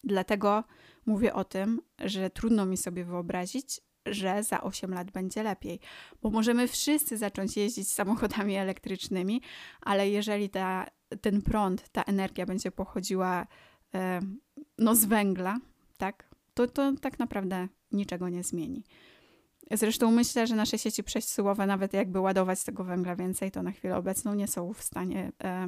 Dlatego 0.04 0.64
mówię 1.06 1.34
o 1.34 1.44
tym, 1.44 1.82
że 2.00 2.30
trudno 2.30 2.66
mi 2.66 2.78
sobie 2.78 3.04
wyobrazić, 3.04 3.82
że 4.06 4.44
za 4.44 4.62
8 4.62 4.94
lat 4.94 5.12
będzie 5.12 5.44
lepiej, 5.44 5.80
bo 6.22 6.30
możemy 6.30 6.68
wszyscy 6.68 7.18
zacząć 7.18 7.58
jeździć 7.58 7.92
samochodami 7.92 8.56
elektrycznymi, 8.56 9.42
ale 9.82 10.10
jeżeli 10.10 10.50
ta, 10.50 10.86
ten 11.22 11.42
prąd, 11.42 11.90
ta 11.90 12.04
energia 12.04 12.46
będzie 12.46 12.72
pochodziła 12.72 13.48
e, 13.96 14.20
no, 14.78 14.96
z 14.96 15.06
węgla, 15.06 15.58
tak, 15.98 16.27
to, 16.58 16.92
to 16.92 16.94
tak 17.02 17.20
naprawdę 17.20 17.68
niczego 17.92 18.30
nie 18.30 18.44
zmieni. 18.44 18.84
Zresztą 19.72 20.12
myślę, 20.12 20.48
że 20.48 20.56
nasze 20.56 20.78
sieci 20.78 21.04
przesyłowe, 21.04 21.66
nawet 21.66 21.94
jakby 21.94 22.20
ładować 22.20 22.64
tego 22.64 22.84
węgla 22.84 23.16
więcej, 23.16 23.52
to 23.52 23.64
na 23.64 23.72
chwilę 23.72 23.98
obecną 23.98 24.34
nie 24.34 24.48
są 24.48 24.74
w 24.74 24.84
stanie 24.84 25.32
e, 25.44 25.68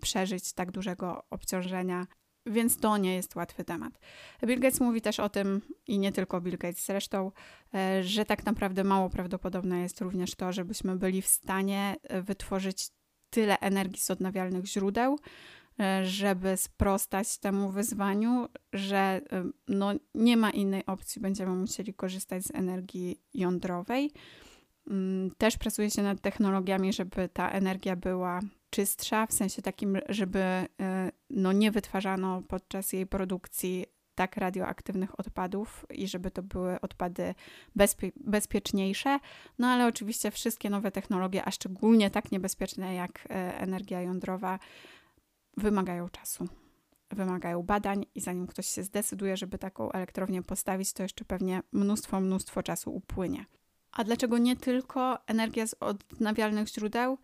przeżyć 0.00 0.52
tak 0.52 0.70
dużego 0.70 1.24
obciążenia 1.30 2.06
więc 2.46 2.76
to 2.76 2.96
nie 2.96 3.14
jest 3.14 3.36
łatwy 3.36 3.64
temat. 3.64 3.98
Bill 4.46 4.60
Gates 4.60 4.80
mówi 4.80 5.00
też 5.00 5.20
o 5.20 5.28
tym, 5.28 5.60
i 5.86 5.98
nie 5.98 6.12
tylko 6.12 6.40
Bill 6.40 6.58
Gates 6.58 6.86
zresztą, 6.86 7.32
e, 7.74 8.02
że 8.02 8.24
tak 8.24 8.46
naprawdę 8.46 8.84
mało 8.84 9.10
prawdopodobne 9.10 9.80
jest 9.80 10.00
również 10.00 10.34
to, 10.34 10.52
żebyśmy 10.52 10.96
byli 10.96 11.22
w 11.22 11.26
stanie 11.26 11.96
e, 12.02 12.22
wytworzyć 12.22 12.88
tyle 13.30 13.58
energii 13.58 14.00
z 14.00 14.10
odnawialnych 14.10 14.66
źródeł, 14.66 15.18
żeby 16.02 16.56
sprostać 16.56 17.38
temu 17.38 17.70
wyzwaniu, 17.70 18.48
że 18.72 19.20
no, 19.68 19.92
nie 20.14 20.36
ma 20.36 20.50
innej 20.50 20.86
opcji, 20.86 21.22
będziemy 21.22 21.54
musieli 21.54 21.94
korzystać 21.94 22.44
z 22.44 22.54
energii 22.54 23.20
jądrowej. 23.34 24.10
Mm, 24.90 25.30
też 25.38 25.56
pracuje 25.58 25.90
się 25.90 26.02
nad 26.02 26.20
technologiami, 26.20 26.92
żeby 26.92 27.28
ta 27.28 27.50
energia 27.50 27.96
była 27.96 28.40
czystsza, 28.70 29.26
w 29.26 29.32
sensie 29.32 29.62
takim, 29.62 29.98
żeby 30.08 30.38
e, 30.40 30.66
no, 31.30 31.52
nie 31.52 31.70
wytwarzano 31.70 32.42
podczas 32.48 32.92
jej 32.92 33.06
produkcji 33.06 33.86
tak 34.14 34.36
radioaktywnych 34.36 35.20
odpadów 35.20 35.86
i 35.90 36.08
żeby 36.08 36.30
to 36.30 36.42
były 36.42 36.80
odpady 36.80 37.34
bezpie 37.76 38.12
bezpieczniejsze. 38.16 39.18
No 39.58 39.68
ale 39.68 39.86
oczywiście 39.86 40.30
wszystkie 40.30 40.70
nowe 40.70 40.90
technologie, 40.90 41.44
a 41.44 41.50
szczególnie 41.50 42.10
tak 42.10 42.32
niebezpieczne 42.32 42.94
jak 42.94 43.26
e, 43.30 43.58
energia 43.58 44.00
jądrowa, 44.00 44.58
wymagają 45.56 46.08
czasu. 46.08 46.48
Wymagają 47.10 47.62
badań, 47.62 48.06
i 48.14 48.20
zanim 48.20 48.46
ktoś 48.46 48.66
się 48.66 48.82
zdecyduje, 48.82 49.36
żeby 49.36 49.58
taką 49.58 49.92
elektrownię 49.92 50.42
postawić, 50.42 50.92
to 50.92 51.02
jeszcze 51.02 51.24
pewnie 51.24 51.62
mnóstwo, 51.72 52.20
mnóstwo 52.20 52.62
czasu 52.62 52.94
upłynie. 52.94 53.44
A 53.92 54.04
dlaczego 54.04 54.38
nie 54.38 54.56
tylko 54.56 55.18
energia 55.26 55.66
z 55.66 55.74
odnawialnych 55.80 56.68
źródeł? 56.68 57.18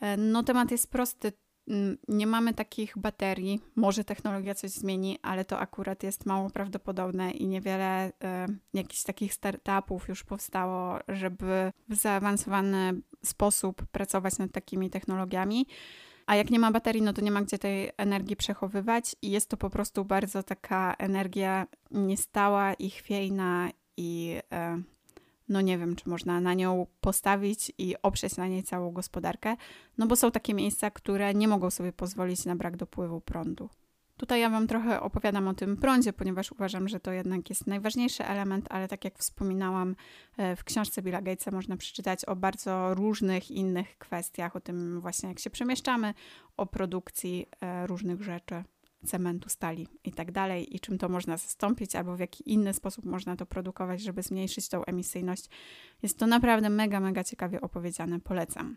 E, 0.00 0.16
no, 0.16 0.42
temat 0.42 0.70
jest 0.70 0.90
prosty. 0.90 1.32
Mm, 1.68 1.98
nie 2.08 2.26
mamy 2.26 2.54
takich 2.54 2.98
baterii. 2.98 3.60
Może 3.76 4.04
technologia 4.04 4.54
coś 4.54 4.70
zmieni, 4.70 5.18
ale 5.22 5.44
to 5.44 5.58
akurat 5.58 6.02
jest 6.02 6.26
mało 6.26 6.50
prawdopodobne 6.50 7.30
i 7.30 7.46
niewiele 7.46 8.12
e, 8.24 8.46
jakichś 8.74 9.02
takich 9.02 9.34
startupów 9.34 10.08
już 10.08 10.24
powstało, 10.24 10.98
żeby 11.08 11.72
w 11.88 11.94
zaawansowany 11.94 13.00
sposób 13.24 13.86
pracować 13.86 14.38
nad 14.38 14.52
takimi 14.52 14.90
technologiami. 14.90 15.66
A 16.30 16.36
jak 16.36 16.50
nie 16.50 16.58
ma 16.58 16.70
baterii, 16.70 17.02
no 17.02 17.12
to 17.12 17.20
nie 17.20 17.30
ma 17.30 17.42
gdzie 17.42 17.58
tej 17.58 17.90
energii 17.96 18.36
przechowywać, 18.36 19.16
i 19.22 19.30
jest 19.30 19.48
to 19.48 19.56
po 19.56 19.70
prostu 19.70 20.04
bardzo 20.04 20.42
taka 20.42 20.94
energia 20.98 21.66
niestała 21.90 22.74
i 22.74 22.90
chwiejna 22.90 23.70
i. 23.96 24.36
E, 24.52 24.82
no 25.48 25.60
nie 25.60 25.78
wiem, 25.78 25.96
czy 25.96 26.08
można 26.08 26.40
na 26.40 26.54
nią 26.54 26.86
postawić 27.00 27.72
i 27.78 27.94
oprzeć 28.02 28.36
na 28.36 28.46
niej 28.46 28.62
całą 28.62 28.92
gospodarkę, 28.92 29.56
no 29.98 30.06
bo 30.06 30.16
są 30.16 30.30
takie 30.30 30.54
miejsca, 30.54 30.90
które 30.90 31.34
nie 31.34 31.48
mogą 31.48 31.70
sobie 31.70 31.92
pozwolić 31.92 32.44
na 32.44 32.56
brak 32.56 32.76
dopływu 32.76 33.20
prądu. 33.20 33.68
Tutaj 34.20 34.40
ja 34.40 34.50
Wam 34.50 34.66
trochę 34.66 35.00
opowiadam 35.00 35.48
o 35.48 35.54
tym 35.54 35.76
prądzie, 35.76 36.12
ponieważ 36.12 36.52
uważam, 36.52 36.88
że 36.88 37.00
to 37.00 37.12
jednak 37.12 37.50
jest 37.50 37.66
najważniejszy 37.66 38.24
element, 38.24 38.66
ale 38.70 38.88
tak 38.88 39.04
jak 39.04 39.18
wspominałam, 39.18 39.96
e, 40.36 40.56
w 40.56 40.64
książce 40.64 41.02
Billa 41.02 41.22
Gatesa 41.22 41.50
można 41.50 41.76
przeczytać 41.76 42.24
o 42.24 42.36
bardzo 42.36 42.94
różnych 42.94 43.50
innych 43.50 43.98
kwestiach, 43.98 44.56
o 44.56 44.60
tym 44.60 45.00
właśnie 45.00 45.28
jak 45.28 45.38
się 45.38 45.50
przemieszczamy, 45.50 46.14
o 46.56 46.66
produkcji 46.66 47.46
e, 47.60 47.86
różnych 47.86 48.22
rzeczy 48.22 48.64
cementu, 49.06 49.48
stali 49.48 49.88
i 50.04 50.12
tak 50.12 50.32
dalej, 50.32 50.76
i 50.76 50.80
czym 50.80 50.98
to 50.98 51.08
można 51.08 51.36
zastąpić, 51.36 51.96
albo 51.96 52.16
w 52.16 52.20
jaki 52.20 52.52
inny 52.52 52.74
sposób 52.74 53.04
można 53.04 53.36
to 53.36 53.46
produkować, 53.46 54.02
żeby 54.02 54.22
zmniejszyć 54.22 54.68
tą 54.68 54.84
emisyjność. 54.84 55.48
Jest 56.02 56.18
to 56.18 56.26
naprawdę 56.26 56.70
mega, 56.70 57.00
mega 57.00 57.24
ciekawie 57.24 57.60
opowiedziane. 57.60 58.20
Polecam. 58.20 58.76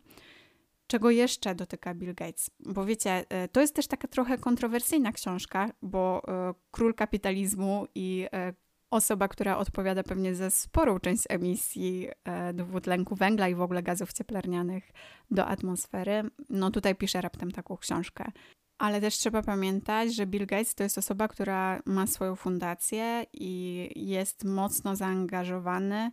Czego 0.93 1.11
jeszcze 1.11 1.55
dotyka 1.55 1.93
Bill 1.93 2.15
Gates? 2.15 2.49
Bo 2.59 2.85
wiecie, 2.85 3.25
e, 3.29 3.47
to 3.47 3.61
jest 3.61 3.75
też 3.75 3.87
taka 3.87 4.07
trochę 4.07 4.37
kontrowersyjna 4.37 5.11
książka, 5.11 5.69
bo 5.81 6.21
e, 6.27 6.53
król 6.71 6.93
kapitalizmu 6.93 7.87
i 7.95 8.27
e, 8.33 8.53
osoba, 8.91 9.27
która 9.27 9.57
odpowiada 9.57 10.03
pewnie 10.03 10.35
za 10.35 10.49
sporą 10.49 10.99
część 10.99 11.23
emisji 11.29 12.07
dwutlenku 12.53 13.15
węgla 13.15 13.47
i 13.47 13.55
w 13.55 13.61
ogóle 13.61 13.83
gazów 13.83 14.13
cieplarnianych 14.13 14.91
do 15.31 15.45
atmosfery, 15.45 16.23
no 16.49 16.71
tutaj 16.71 16.95
pisze 16.95 17.21
raptem 17.21 17.51
taką 17.51 17.77
książkę. 17.77 18.31
Ale 18.77 19.01
też 19.01 19.17
trzeba 19.17 19.41
pamiętać, 19.41 20.15
że 20.15 20.25
Bill 20.25 20.45
Gates 20.45 20.75
to 20.75 20.83
jest 20.83 20.97
osoba, 20.97 21.27
która 21.27 21.81
ma 21.85 22.07
swoją 22.07 22.35
fundację 22.35 23.25
i 23.33 23.89
jest 23.95 24.43
mocno 24.45 24.95
zaangażowany 24.95 26.11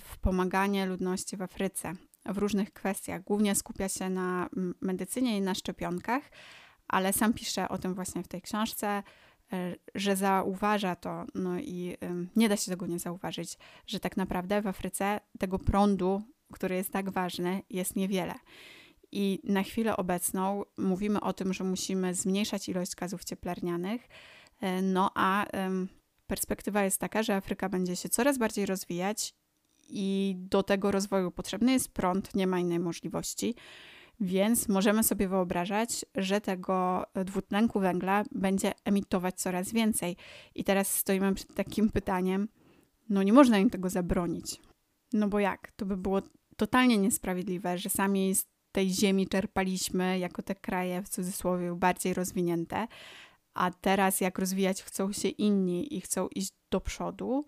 w 0.00 0.18
pomaganie 0.18 0.86
ludności 0.86 1.36
w 1.36 1.42
Afryce 1.42 1.94
w 2.28 2.38
różnych 2.38 2.72
kwestiach. 2.72 3.24
Głównie 3.24 3.54
skupia 3.54 3.88
się 3.88 4.10
na 4.10 4.48
medycynie 4.80 5.36
i 5.36 5.40
na 5.40 5.54
szczepionkach, 5.54 6.22
ale 6.88 7.12
sam 7.12 7.32
pisze 7.32 7.68
o 7.68 7.78
tym 7.78 7.94
właśnie 7.94 8.22
w 8.22 8.28
tej 8.28 8.42
książce, 8.42 9.02
e, 9.52 9.74
że 9.94 10.16
zauważa 10.16 10.96
to, 10.96 11.24
no 11.34 11.58
i 11.58 11.96
nie 12.36 12.48
da 12.48 12.56
się 12.56 12.70
tego 12.70 12.86
nie 12.86 12.98
zauważyć, 12.98 13.58
że 13.86 14.00
tak 14.00 14.16
naprawdę 14.16 14.62
w 14.62 14.66
Afryce 14.66 15.20
tego 15.38 15.58
prądu, 15.58 16.22
który 16.52 16.74
jest 16.74 16.92
tak 16.92 17.10
ważny, 17.10 17.62
jest 17.70 17.96
niewiele. 17.96 18.34
I 19.12 19.40
na 19.44 19.62
chwilę 19.62 19.96
obecną 19.96 20.62
mówimy 20.78 21.20
o 21.20 21.32
tym, 21.32 21.52
że 21.52 21.64
musimy 21.64 22.14
zmniejszać 22.14 22.68
ilość 22.68 22.94
gazów 22.94 23.24
cieplarnianych, 23.24 24.08
e, 24.60 24.82
no 24.82 25.10
a 25.14 25.46
perspektywa 26.26 26.84
jest 26.84 27.00
taka, 27.00 27.22
że 27.22 27.36
Afryka 27.36 27.68
będzie 27.68 27.96
się 27.96 28.08
coraz 28.08 28.38
bardziej 28.38 28.66
rozwijać 28.66 29.34
i 29.88 30.36
do 30.38 30.62
tego 30.62 30.90
rozwoju 30.90 31.30
potrzebny 31.30 31.72
jest 31.72 31.92
prąd, 31.92 32.34
nie 32.34 32.46
ma 32.46 32.58
innej 32.58 32.78
możliwości. 32.78 33.54
Więc 34.20 34.68
możemy 34.68 35.02
sobie 35.02 35.28
wyobrażać, 35.28 36.04
że 36.14 36.40
tego 36.40 37.06
dwutlenku 37.24 37.80
węgla 37.80 38.24
będzie 38.32 38.72
emitować 38.84 39.34
coraz 39.34 39.72
więcej. 39.72 40.16
I 40.54 40.64
teraz 40.64 40.94
stoimy 40.94 41.34
przed 41.34 41.54
takim 41.54 41.90
pytaniem: 41.90 42.48
no 43.08 43.22
nie 43.22 43.32
można 43.32 43.58
im 43.58 43.70
tego 43.70 43.90
zabronić. 43.90 44.60
No 45.12 45.28
bo 45.28 45.38
jak? 45.38 45.72
To 45.72 45.86
by 45.86 45.96
było 45.96 46.22
totalnie 46.56 46.98
niesprawiedliwe, 46.98 47.78
że 47.78 47.90
sami 47.90 48.34
z 48.34 48.46
tej 48.72 48.90
ziemi 48.90 49.28
czerpaliśmy 49.28 50.18
jako 50.18 50.42
te 50.42 50.54
kraje 50.54 51.02
w 51.02 51.08
cudzysłowie 51.08 51.74
bardziej 51.74 52.14
rozwinięte, 52.14 52.86
a 53.54 53.70
teraz 53.70 54.20
jak 54.20 54.38
rozwijać 54.38 54.82
chcą 54.82 55.12
się 55.12 55.28
inni 55.28 55.96
i 55.96 56.00
chcą 56.00 56.28
iść 56.28 56.52
do 56.70 56.80
przodu, 56.80 57.46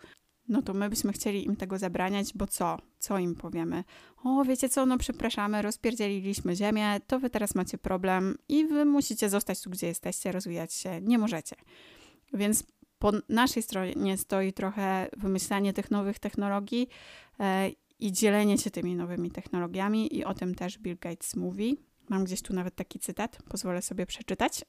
no 0.50 0.62
to 0.62 0.74
my 0.74 0.88
byśmy 0.88 1.12
chcieli 1.12 1.46
im 1.46 1.56
tego 1.56 1.78
zabraniać, 1.78 2.32
bo 2.34 2.46
co? 2.46 2.78
Co 2.98 3.18
im 3.18 3.34
powiemy? 3.34 3.84
O, 4.24 4.44
wiecie 4.44 4.68
co, 4.68 4.86
no 4.86 4.98
przepraszamy, 4.98 5.62
rozpierdzieliliśmy 5.62 6.56
ziemię, 6.56 7.00
to 7.06 7.20
wy 7.20 7.30
teraz 7.30 7.54
macie 7.54 7.78
problem 7.78 8.38
i 8.48 8.66
wy 8.66 8.84
musicie 8.84 9.28
zostać 9.28 9.62
tu, 9.62 9.70
gdzie 9.70 9.86
jesteście, 9.86 10.32
rozwijać 10.32 10.74
się 10.74 11.00
nie 11.00 11.18
możecie. 11.18 11.56
Więc 12.32 12.64
po 12.98 13.12
naszej 13.28 13.62
stronie 13.62 14.16
stoi 14.16 14.52
trochę 14.52 15.08
wymyślanie 15.16 15.72
tych 15.72 15.90
nowych 15.90 16.18
technologii 16.18 16.88
e, 17.40 17.70
i 17.98 18.12
dzielenie 18.12 18.58
się 18.58 18.70
tymi 18.70 18.94
nowymi 18.96 19.30
technologiami, 19.30 20.16
i 20.16 20.24
o 20.24 20.34
tym 20.34 20.54
też 20.54 20.78
Bill 20.78 20.96
Gates 21.00 21.36
mówi. 21.36 21.76
Mam 22.08 22.24
gdzieś 22.24 22.42
tu 22.42 22.54
nawet 22.54 22.74
taki 22.74 22.98
cytat, 22.98 23.38
pozwolę 23.48 23.82
sobie 23.82 24.06
przeczytać. 24.06 24.64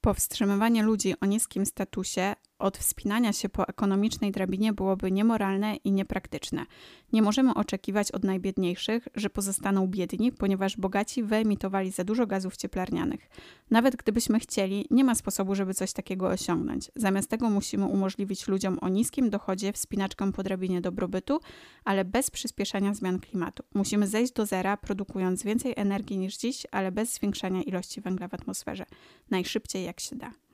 Powstrzymywanie 0.00 0.82
ludzi 0.82 1.14
o 1.20 1.26
niskim 1.26 1.66
statusie 1.66 2.34
od 2.58 2.78
wspinania 2.78 3.32
się 3.32 3.48
po 3.48 3.68
ekonomicznej 3.68 4.32
drabinie 4.32 4.72
byłoby 4.72 5.12
niemoralne 5.12 5.76
i 5.76 5.92
niepraktyczne. 5.92 6.66
Nie 7.12 7.22
możemy 7.22 7.54
oczekiwać 7.54 8.12
od 8.12 8.24
najbiedniejszych, 8.24 9.08
że 9.14 9.30
pozostaną 9.30 9.86
biedni, 9.86 10.32
ponieważ 10.32 10.76
bogaci 10.76 11.22
wyemitowali 11.22 11.90
za 11.90 12.04
dużo 12.04 12.26
gazów 12.26 12.56
cieplarnianych. 12.56 13.28
Nawet 13.70 13.96
gdybyśmy 13.96 14.40
chcieli, 14.40 14.86
nie 14.90 15.04
ma 15.04 15.14
sposobu, 15.14 15.54
żeby 15.54 15.74
coś 15.74 15.92
takiego 15.92 16.26
osiągnąć. 16.28 16.90
Zamiast 16.96 17.30
tego 17.30 17.50
musimy 17.50 17.84
umożliwić 17.84 18.48
ludziom 18.48 18.78
o 18.80 18.88
niskim 18.88 19.30
dochodzie 19.30 19.72
wspinaczkę 19.72 20.32
po 20.32 20.42
drabinie 20.42 20.80
dobrobytu, 20.80 21.40
ale 21.84 22.04
bez 22.04 22.30
przyspieszania 22.30 22.94
zmian 22.94 23.20
klimatu. 23.20 23.62
Musimy 23.74 24.06
zejść 24.06 24.32
do 24.32 24.46
zera, 24.46 24.76
produkując 24.76 25.42
więcej 25.42 25.72
energii 25.76 26.18
niż 26.18 26.36
dziś, 26.36 26.66
ale 26.70 26.92
bez 26.92 27.14
zwiększania 27.14 27.62
ilości 27.62 28.00
węgla 28.00 28.28
w 28.28 28.34
atmosferze. 28.34 28.86
Najszybciej 29.30 29.84
jak 29.84 30.00
się 30.00 30.16
da. 30.16 30.45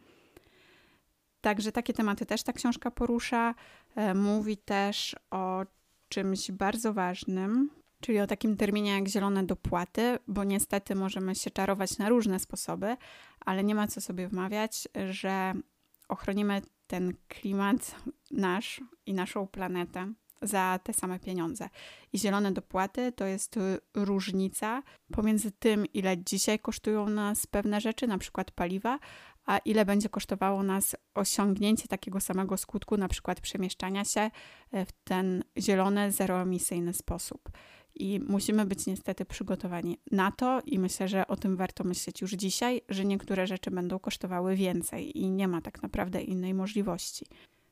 Także 1.42 1.72
takie 1.72 1.92
tematy 1.92 2.26
też 2.26 2.42
ta 2.42 2.52
książka 2.52 2.90
porusza. 2.90 3.54
E, 3.96 4.14
mówi 4.14 4.56
też 4.56 5.16
o 5.30 5.66
czymś 6.08 6.50
bardzo 6.50 6.92
ważnym, 6.92 7.70
czyli 8.00 8.20
o 8.20 8.26
takim 8.26 8.56
terminie 8.56 8.90
jak 8.90 9.08
zielone 9.08 9.44
dopłaty, 9.44 10.18
bo 10.28 10.44
niestety 10.44 10.94
możemy 10.94 11.34
się 11.34 11.50
czarować 11.50 11.98
na 11.98 12.08
różne 12.08 12.38
sposoby, 12.38 12.96
ale 13.40 13.64
nie 13.64 13.74
ma 13.74 13.86
co 13.86 14.00
sobie 14.00 14.28
wmawiać, 14.28 14.88
że 15.10 15.52
ochronimy 16.08 16.62
ten 16.86 17.14
klimat 17.28 17.96
nasz 18.30 18.80
i 19.06 19.14
naszą 19.14 19.46
planetę 19.46 20.12
za 20.42 20.80
te 20.82 20.92
same 20.92 21.18
pieniądze. 21.18 21.68
I 22.12 22.18
zielone 22.18 22.52
dopłaty 22.52 23.12
to 23.12 23.24
jest 23.24 23.58
różnica 23.94 24.82
pomiędzy 25.12 25.50
tym, 25.52 25.86
ile 25.86 26.18
dzisiaj 26.18 26.58
kosztują 26.58 27.08
nas 27.08 27.46
pewne 27.46 27.80
rzeczy, 27.80 28.06
na 28.06 28.18
przykład 28.18 28.50
paliwa, 28.50 28.98
a 29.46 29.58
ile 29.58 29.84
będzie 29.84 30.08
kosztowało 30.08 30.62
nas 30.62 30.96
osiągnięcie 31.14 31.88
takiego 31.88 32.20
samego 32.20 32.56
skutku, 32.56 32.96
na 32.96 33.08
przykład 33.08 33.40
przemieszczania 33.40 34.04
się 34.04 34.30
e, 34.72 34.86
w 34.86 34.92
ten 35.04 35.44
zielony, 35.58 36.12
zeroemisyjny 36.12 36.92
sposób. 36.92 37.50
I 37.94 38.20
musimy 38.28 38.66
być 38.66 38.86
niestety 38.86 39.24
przygotowani 39.24 39.98
na 40.10 40.32
to, 40.32 40.60
i 40.66 40.78
myślę, 40.78 41.08
że 41.08 41.26
o 41.26 41.36
tym 41.36 41.56
warto 41.56 41.84
myśleć 41.84 42.20
już 42.20 42.32
dzisiaj, 42.32 42.80
że 42.88 43.04
niektóre 43.04 43.46
rzeczy 43.46 43.70
będą 43.70 43.98
kosztowały 43.98 44.56
więcej 44.56 45.18
i 45.18 45.30
nie 45.30 45.48
ma 45.48 45.60
tak 45.60 45.82
naprawdę 45.82 46.22
innej 46.22 46.54
możliwości. 46.54 47.26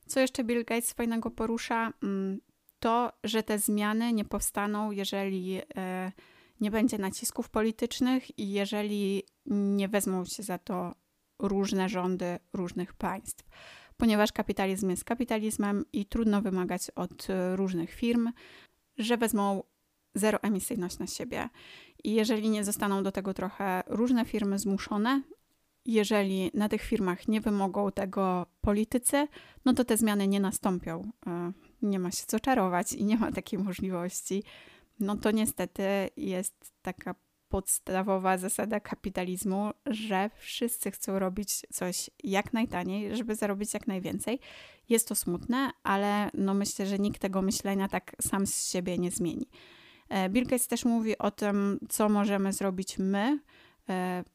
Co 0.06 0.20
jeszcze 0.20 0.44
Bill 0.44 0.64
Gates 0.64 0.92
fajnego 0.92 1.30
porusza? 1.30 1.92
Mm, 2.02 2.40
to, 2.80 3.12
że 3.24 3.42
te 3.42 3.58
zmiany 3.58 4.12
nie 4.12 4.24
powstaną, 4.24 4.90
jeżeli 4.90 5.60
e, 5.76 6.12
nie 6.60 6.70
będzie 6.70 6.98
nacisków 6.98 7.48
politycznych 7.48 8.38
i 8.38 8.50
jeżeli 8.50 9.22
nie 9.46 9.88
wezmą 9.88 10.24
się 10.24 10.42
za 10.42 10.58
to 10.58 10.94
różne 11.40 11.88
rządy 11.88 12.38
różnych 12.52 12.94
państw. 12.94 13.44
Ponieważ 13.96 14.32
kapitalizm 14.32 14.90
jest 14.90 15.04
kapitalizmem 15.04 15.84
i 15.92 16.06
trudno 16.06 16.42
wymagać 16.42 16.90
od 16.90 17.26
różnych 17.54 17.90
firm, 17.90 18.32
że 18.98 19.16
wezmą 19.16 19.62
zeroemisyjność 20.14 20.98
na 20.98 21.06
siebie. 21.06 21.48
I 22.04 22.12
jeżeli 22.12 22.50
nie 22.50 22.64
zostaną 22.64 23.02
do 23.02 23.12
tego 23.12 23.34
trochę 23.34 23.82
różne 23.86 24.24
firmy 24.24 24.58
zmuszone, 24.58 25.22
jeżeli 25.84 26.50
na 26.54 26.68
tych 26.68 26.82
firmach 26.82 27.28
nie 27.28 27.40
wymogą 27.40 27.92
tego 27.92 28.46
politycy, 28.60 29.28
no 29.64 29.74
to 29.74 29.84
te 29.84 29.96
zmiany 29.96 30.28
nie 30.28 30.40
nastąpią. 30.40 31.10
E, 31.26 31.52
nie 31.82 31.98
ma 31.98 32.10
się 32.10 32.24
co 32.26 32.40
czarować 32.40 32.92
i 32.92 33.04
nie 33.04 33.16
ma 33.16 33.32
takiej 33.32 33.58
możliwości. 33.58 34.42
No 35.00 35.16
to 35.16 35.30
niestety 35.30 35.82
jest 36.16 36.72
taka 36.82 37.14
podstawowa 37.50 38.38
zasada 38.38 38.80
kapitalizmu, 38.80 39.70
że 39.86 40.30
wszyscy 40.38 40.90
chcą 40.90 41.18
robić 41.18 41.62
coś 41.72 42.10
jak 42.24 42.52
najtaniej, 42.52 43.16
żeby 43.16 43.34
zarobić 43.34 43.74
jak 43.74 43.86
najwięcej. 43.86 44.40
Jest 44.88 45.08
to 45.08 45.14
smutne, 45.14 45.70
ale 45.82 46.30
no 46.34 46.54
myślę, 46.54 46.86
że 46.86 46.98
nikt 46.98 47.20
tego 47.20 47.42
myślenia 47.42 47.88
tak 47.88 48.16
sam 48.22 48.46
z 48.46 48.70
siebie 48.70 48.98
nie 48.98 49.10
zmieni. 49.10 49.48
E, 50.08 50.28
Bill 50.28 50.44
Gates 50.44 50.68
też 50.68 50.84
mówi 50.84 51.18
o 51.18 51.30
tym, 51.30 51.78
co 51.88 52.08
możemy 52.08 52.52
zrobić 52.52 52.98
my, 52.98 53.38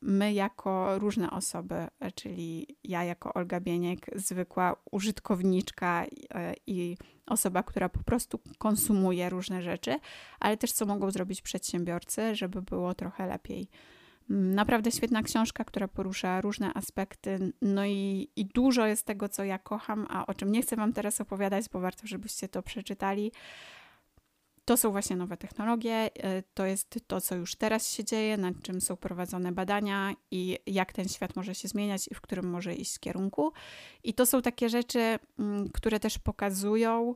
my 0.01 0.33
jako 0.33 0.99
różne 0.99 1.31
osoby, 1.31 1.75
e, 1.99 2.11
czyli 2.11 2.77
ja 2.83 3.03
jako 3.03 3.33
Olga 3.33 3.59
Bieniek, 3.59 4.05
zwykła 4.15 4.75
użytkowniczka 4.91 6.05
e, 6.33 6.53
i 6.67 6.97
osoba, 7.25 7.63
która 7.63 7.89
po 7.89 8.03
prostu 8.03 8.39
konsumuje 8.57 9.29
różne 9.29 9.61
rzeczy, 9.61 9.99
ale 10.39 10.57
też 10.57 10.71
co 10.71 10.85
mogą 10.85 11.11
zrobić 11.11 11.41
przedsiębiorcy, 11.41 12.35
żeby 12.35 12.61
było 12.61 12.93
trochę 12.93 13.27
lepiej. 13.27 13.67
Mm, 14.29 14.55
naprawdę 14.55 14.91
świetna 14.91 15.23
książka, 15.23 15.63
która 15.63 15.87
porusza 15.87 16.41
różne 16.41 16.73
aspekty, 16.73 17.53
no 17.61 17.85
i, 17.85 18.29
i 18.35 18.45
dużo 18.45 18.85
jest 18.85 19.05
tego, 19.05 19.29
co 19.29 19.43
ja 19.43 19.59
kocham, 19.59 20.07
a 20.09 20.25
o 20.25 20.33
czym 20.33 20.51
nie 20.51 20.61
chcę 20.61 20.75
Wam 20.75 20.93
teraz 20.93 21.21
opowiadać, 21.21 21.65
bo 21.69 21.79
warto, 21.79 22.07
żebyście 22.07 22.47
to 22.47 22.63
przeczytali. 22.63 23.31
To 24.65 24.78
są 24.78 24.91
właśnie 24.91 25.15
nowe 25.15 25.38
technologie, 25.38 26.10
e, 26.23 26.43
to 26.54 26.65
jest 26.65 26.99
to, 27.08 27.21
co 27.21 27.36
już 27.36 27.56
teraz 27.56 27.89
się 27.89 28.04
dzieje, 28.04 28.38
nad 28.38 28.62
czym 28.62 28.82
są 28.82 28.95
prowadzone 28.95 29.51
badania 29.51 30.13
i 30.32 30.58
jak 30.65 30.93
ten 30.93 31.08
świat 31.08 31.36
może 31.36 31.56
się 31.56 31.67
zmieniać 31.67 32.08
i 32.12 32.15
w 32.15 32.21
którym 32.21 32.49
może 32.49 32.73
iść 32.75 32.99
kierunku. 32.99 33.54
I 34.04 34.13
to 34.13 34.25
są 34.25 34.41
takie 34.41 34.69
rzeczy, 34.69 35.19
mm, 35.39 35.69
które 35.69 35.99
też 35.99 36.19
pokazują, 36.19 37.15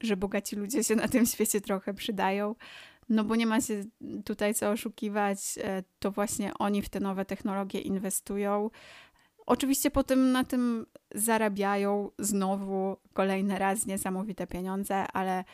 że 0.00 0.16
bogaci 0.16 0.56
ludzie 0.56 0.84
się 0.84 0.96
na 0.96 1.08
tym 1.08 1.26
świecie 1.32 1.60
trochę 1.60 1.94
przydają. 1.94 2.54
No 3.08 3.24
bo 3.24 3.36
nie 3.36 3.46
ma 3.46 3.60
się 3.60 3.84
tutaj 4.24 4.54
co 4.54 4.70
oszukiwać, 4.70 5.38
e, 5.58 5.82
to 5.98 6.10
właśnie 6.10 6.54
oni 6.58 6.82
w 6.82 6.88
te 6.88 7.00
nowe 7.00 7.24
technologie 7.24 7.80
inwestują. 7.80 8.70
Oczywiście 9.46 9.90
potem 9.90 10.32
na 10.32 10.44
tym 10.44 10.86
zarabiają 11.14 12.10
znowu 12.18 12.96
kolejny 13.12 13.58
raz 13.58 13.86
niesamowite 13.86 14.46
pieniądze, 14.46 15.06
ale 15.12 15.44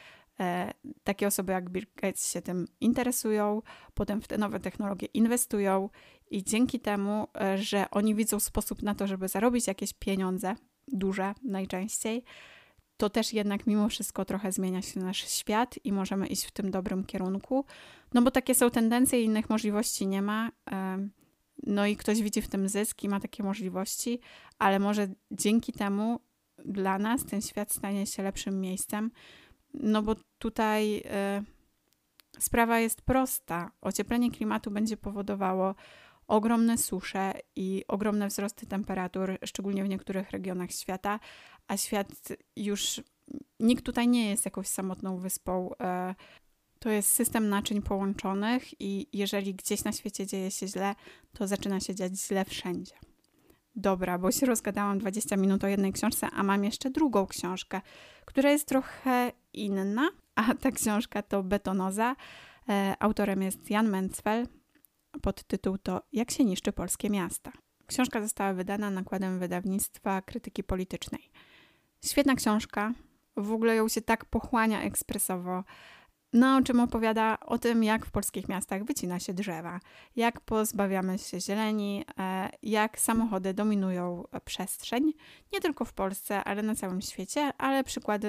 takie 1.05 1.27
osoby 1.27 1.53
jak 1.53 1.71
Bill 1.71 1.87
Gates 1.97 2.33
się 2.33 2.43
tym 2.43 2.69
interesują, 2.81 3.63
potem 3.95 4.21
w 4.21 4.29
te 4.29 4.39
nowe 4.39 4.61
technologie 4.61 5.07
inwestują 5.15 5.89
i 6.31 6.45
dzięki 6.45 6.81
temu, 6.81 7.29
e, 7.41 7.59
że 7.59 7.91
oni 7.91 8.15
widzą 8.15 8.41
sposób 8.41 8.83
na 8.83 8.95
to, 8.95 9.07
żeby 9.07 9.29
zarobić 9.29 9.67
jakieś 9.67 9.93
pieniądze, 9.93 10.57
duże 10.89 11.35
najczęściej, 11.43 12.25
to 12.97 13.11
też 13.11 13.33
jednak 13.33 13.67
mimo 13.67 13.89
wszystko 13.89 14.25
trochę 14.25 14.53
zmienia 14.53 14.83
się 14.83 15.01
nasz 15.01 15.29
świat 15.29 15.75
i 15.85 15.93
możemy 15.93 16.27
iść 16.27 16.45
w 16.45 16.51
tym 16.51 16.71
dobrym 16.71 17.05
kierunku. 17.05 17.65
No 18.15 18.23
bo 18.23 18.31
takie 18.31 18.55
są 18.55 18.71
tendencje, 18.71 19.23
innych 19.23 19.51
możliwości 19.51 20.07
nie 20.07 20.23
ma. 20.23 20.51
E, 20.71 21.09
no 21.67 21.87
i 21.87 21.97
ktoś 21.97 22.23
widzi 22.23 22.43
w 22.43 22.49
tym 22.49 22.69
zysk 22.69 23.05
i 23.05 23.09
ma 23.09 23.21
takie 23.21 23.43
możliwości, 23.43 24.21
ale 24.59 24.79
może 24.79 25.09
dzięki 25.31 25.73
temu 25.73 26.21
dla 26.65 26.99
nas 26.99 27.25
ten 27.25 27.43
świat 27.43 27.73
stanie 27.73 28.07
się 28.07 28.23
lepszym 28.23 28.61
miejscem, 28.61 29.11
no 29.75 30.03
bo 30.03 30.15
tutaj 30.39 30.97
y, 30.97 32.41
sprawa 32.41 32.81
jest 32.81 33.03
prosta. 33.03 33.71
Ocieplenie 33.81 34.31
klimatu 34.31 34.71
będzie 34.71 34.97
powodowało 34.97 35.75
ogromne 36.27 36.79
susze 36.79 37.33
i 37.57 37.85
ogromne 37.89 38.29
wzrosty 38.29 38.67
temperatur, 38.67 39.39
szczególnie 39.45 39.85
w 39.85 39.89
niektórych 39.89 40.31
regionach 40.31 40.71
świata, 40.73 41.21
a 41.69 41.77
świat 41.77 42.09
już 42.57 43.01
nikt 43.61 43.85
tutaj 43.85 44.09
nie 44.09 44.31
jest 44.31 44.45
jakąś 44.45 44.67
samotną 44.67 45.19
wyspą. 45.19 45.71
Y, 45.73 46.15
to 46.79 46.91
jest 46.91 47.11
system 47.11 47.49
naczyń 47.49 47.83
połączonych, 47.83 48.81
i 48.81 49.07
jeżeli 49.13 49.55
gdzieś 49.55 49.85
na 49.85 49.93
świecie 49.93 50.27
dzieje 50.27 50.51
się 50.51 50.69
źle, 50.69 50.95
to 51.33 51.47
zaczyna 51.47 51.81
się 51.81 51.95
dziać 51.95 52.21
źle 52.21 52.45
wszędzie. 52.45 52.95
Dobra, 53.77 54.19
bo 54.19 54.33
się 54.33 54.47
rozgadałam 54.47 54.99
20 54.99 55.37
minut 55.37 55.65
o 55.65 55.69
jednej 55.69 55.93
książce, 55.93 56.29
a 56.33 56.43
mam 56.43 56.65
jeszcze 56.65 56.91
drugą 56.91 57.27
książkę, 57.27 57.81
która 58.25 58.51
jest 58.51 58.69
trochę 58.69 59.33
inna, 59.55 60.11
a 60.35 60.55
ta 60.55 60.71
książka 60.71 61.23
to 61.23 61.43
Betonoza. 61.43 62.17
E, 62.69 62.95
autorem 63.01 63.43
jest 63.43 63.71
Jan 63.71 63.89
Mencfel. 63.89 64.47
pod 65.23 65.45
tytuł 65.45 65.79
to 65.79 66.03
Jak 66.13 66.31
się 66.31 66.45
niszczy 66.45 66.73
polskie 66.73 67.11
miasta. 67.11 67.53
Książka 67.87 68.23
została 68.23 68.53
wydana 68.53 68.91
nakładem 68.91 69.39
wydawnictwa 69.39 70.23
krytyki 70.23 70.65
politycznej. 70.65 71.31
Świetna 72.05 72.35
książka, 72.35 72.93
w 73.37 73.53
ogóle 73.53 73.77
ją 73.77 73.89
się 73.89 74.01
tak 74.01 74.25
pochłania 74.25 74.83
ekspresowo. 74.83 75.65
No, 76.33 76.57
o 76.57 76.63
czym 76.63 76.81
opowiada 76.81 77.39
o 77.41 77.59
tym, 77.59 77.85
jak 77.85 78.07
w 78.07 78.11
polskich 78.11 78.49
miastach 78.49 78.85
wycina 78.85 79.21
się 79.21 79.35
drzewa, 79.35 79.81
jak 80.17 80.41
pozbawiamy 80.41 81.19
się 81.19 81.41
zieleni, 81.41 82.05
e, 82.19 82.51
jak 82.63 83.01
samochody 83.01 83.55
dominują 83.55 84.25
przestrzeń, 84.45 85.13
nie 85.53 85.61
tylko 85.61 85.85
w 85.85 85.93
Polsce, 85.93 86.45
ale 86.45 86.63
na 86.63 86.75
całym 86.75 87.01
świecie, 87.01 87.53
ale 87.59 87.85
przykłady 87.85 88.29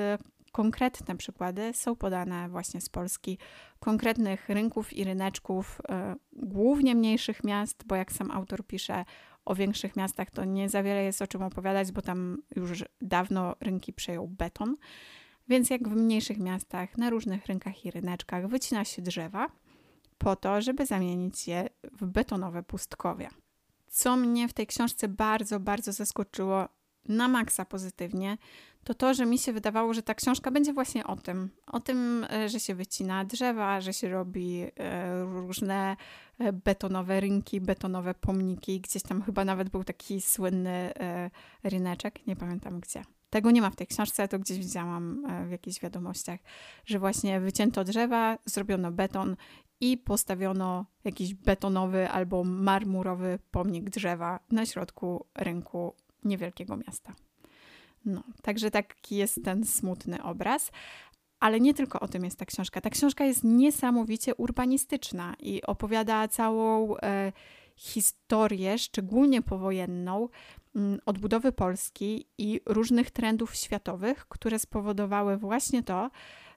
konkretne 0.55 1.17
przykłady 1.17 1.73
są 1.73 1.95
podane 1.95 2.49
właśnie 2.49 2.81
z 2.81 2.89
Polski, 2.89 3.37
konkretnych 3.79 4.49
rynków 4.49 4.93
i 4.93 5.03
ryneczków, 5.03 5.81
e, 5.89 6.15
głównie 6.33 6.95
mniejszych 6.95 7.43
miast, 7.43 7.83
bo 7.87 7.95
jak 7.95 8.11
sam 8.11 8.31
autor 8.31 8.67
pisze, 8.67 9.05
o 9.45 9.55
większych 9.55 9.95
miastach 9.95 10.31
to 10.31 10.45
nie 10.45 10.69
za 10.69 10.83
wiele 10.83 11.03
jest 11.03 11.21
o 11.21 11.27
czym 11.27 11.41
opowiadać, 11.41 11.91
bo 11.91 12.01
tam 12.01 12.37
już 12.55 12.83
dawno 13.01 13.55
rynki 13.59 13.93
przejął 13.93 14.27
beton. 14.27 14.77
Więc 15.47 15.69
jak 15.69 15.89
w 15.89 15.95
mniejszych 15.95 16.39
miastach, 16.39 16.97
na 16.97 17.09
różnych 17.09 17.45
rynkach 17.45 17.85
i 17.85 17.91
ryneczkach 17.91 18.47
wycina 18.47 18.85
się 18.85 19.01
drzewa 19.01 19.47
po 20.17 20.35
to, 20.35 20.61
żeby 20.61 20.85
zamienić 20.85 21.47
je 21.47 21.69
w 21.91 22.05
betonowe 22.05 22.63
pustkowia. 22.63 23.29
Co 23.87 24.15
mnie 24.15 24.47
w 24.47 24.53
tej 24.53 24.67
książce 24.67 25.07
bardzo, 25.07 25.59
bardzo 25.59 25.91
zaskoczyło, 25.91 26.67
na 27.07 27.27
maksa 27.27 27.65
pozytywnie, 27.65 28.37
to 28.85 28.93
to, 28.93 29.13
że 29.13 29.25
mi 29.25 29.37
się 29.37 29.53
wydawało, 29.53 29.93
że 29.93 30.03
ta 30.03 30.13
książka 30.13 30.51
będzie 30.51 30.73
właśnie 30.73 31.07
o 31.07 31.15
tym. 31.15 31.49
O 31.67 31.79
tym, 31.79 32.25
e, 32.29 32.49
że 32.49 32.59
się 32.59 32.75
wycina 32.75 33.25
drzewa, 33.25 33.81
że 33.81 33.93
się 33.93 34.09
robi 34.09 34.63
e, 34.63 35.23
różne 35.23 35.97
e, 36.39 36.53
betonowe 36.53 37.19
rynki, 37.19 37.61
betonowe 37.61 38.13
pomniki. 38.13 38.81
Gdzieś 38.81 39.03
tam 39.03 39.21
chyba 39.21 39.45
nawet 39.45 39.69
był 39.69 39.83
taki 39.83 40.21
słynny 40.21 40.93
ryneczek, 41.63 42.27
nie 42.27 42.35
pamiętam 42.35 42.79
gdzie. 42.79 43.03
Tego 43.29 43.51
nie 43.51 43.61
ma 43.61 43.69
w 43.69 43.75
tej 43.75 43.87
książce, 43.87 44.27
to 44.27 44.39
gdzieś 44.39 44.57
widziałam 44.57 45.27
w 45.47 45.51
jakichś 45.51 45.79
wiadomościach, 45.79 46.39
że 46.85 46.99
właśnie 46.99 47.39
wycięto 47.39 47.83
drzewa, 47.83 48.37
zrobiono 48.45 48.91
beton 48.91 49.35
i 49.81 49.97
postawiono 49.97 50.85
jakiś 51.03 51.33
betonowy 51.33 52.09
albo 52.09 52.43
marmurowy 52.43 53.39
pomnik 53.51 53.89
drzewa 53.89 54.39
na 54.51 54.65
środku 54.65 55.25
rynku 55.35 55.93
niewielkiego 56.23 56.77
miasta. 56.77 57.24
No, 58.05 58.23
także 58.41 58.71
taki 58.71 59.15
jest 59.15 59.43
ten 59.43 59.65
smutny 59.65 60.23
obraz. 60.23 60.71
Ale 61.39 61.59
nie 61.59 61.73
tylko 61.73 61.99
o 61.99 62.07
tym 62.07 62.23
jest 62.25 62.39
ta 62.39 62.45
książka. 62.45 62.81
Ta 62.81 62.89
książka 62.89 63.25
jest 63.25 63.43
niesamowicie 63.43 64.35
urbanistyczna 64.35 65.35
i 65.39 65.61
opowiada 65.63 66.27
całą 66.27 66.97
e, 66.97 67.31
historię, 67.75 68.77
szczególnie 68.77 69.41
powojenną, 69.41 70.29
m, 70.75 70.81
mm, 70.85 70.99
odbudowy 71.05 71.51
Polski 71.51 72.27
i 72.37 72.61
różnych 72.65 73.11
trendów 73.11 73.55
światowych, 73.55 74.27
które 74.27 74.59
spowodowały 74.59 75.37
właśnie 75.37 75.83
to, 75.83 76.09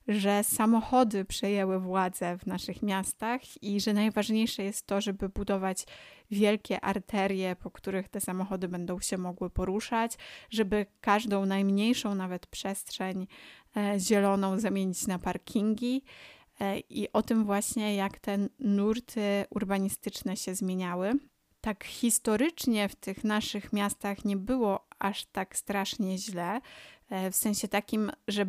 że 0.09 0.45
samochody 0.45 1.25
przejęły 1.25 1.81
władzę 1.81 2.39
w 2.39 2.47
naszych 2.47 2.83
miastach 2.83 3.63
i 3.63 3.81
że 3.81 3.93
najważniejsze 3.93 4.63
jest 4.63 4.87
to, 4.87 5.01
żeby 5.01 5.29
budować 5.29 5.87
wielkie 6.31 6.81
arterie, 6.81 7.57
po 7.57 7.71
których 7.71 8.09
te 8.09 8.21
samochody 8.21 8.69
będą 8.69 9.01
się 9.01 9.19
mogły 9.19 9.51
poruszać, 9.51 10.13
żeby 10.51 10.87
każdą 11.01 11.47
najmniejszą 11.47 12.15
nawet 12.15 12.47
przestrzeń 12.47 13.27
e, 13.77 14.01
zieloną 14.01 14.59
zamienić 14.59 15.07
na 15.07 15.19
parkingi. 15.19 16.03
E, 16.61 16.79
I 16.79 17.13
o 17.13 17.23
tym 17.23 17.45
właśnie, 17.45 17.95
jak 17.95 18.19
te 18.19 18.39
nurty 18.59 19.45
urbanistyczne 19.51 20.37
się 20.37 20.55
zmieniały. 20.55 21.13
Tak 21.61 21.85
historycznie 21.85 22.89
w 22.89 22.95
tych 22.95 23.25
naszych 23.25 23.73
miastach 23.73 24.25
nie 24.25 24.37
było 24.37 24.87
aż 24.99 25.25
tak 25.27 25.57
strasznie 25.57 26.19
źle, 26.19 26.61
e, 27.11 27.31
w 27.31 27.37
sensie 27.37 27.69
takim, 27.69 28.11
że 28.29 28.47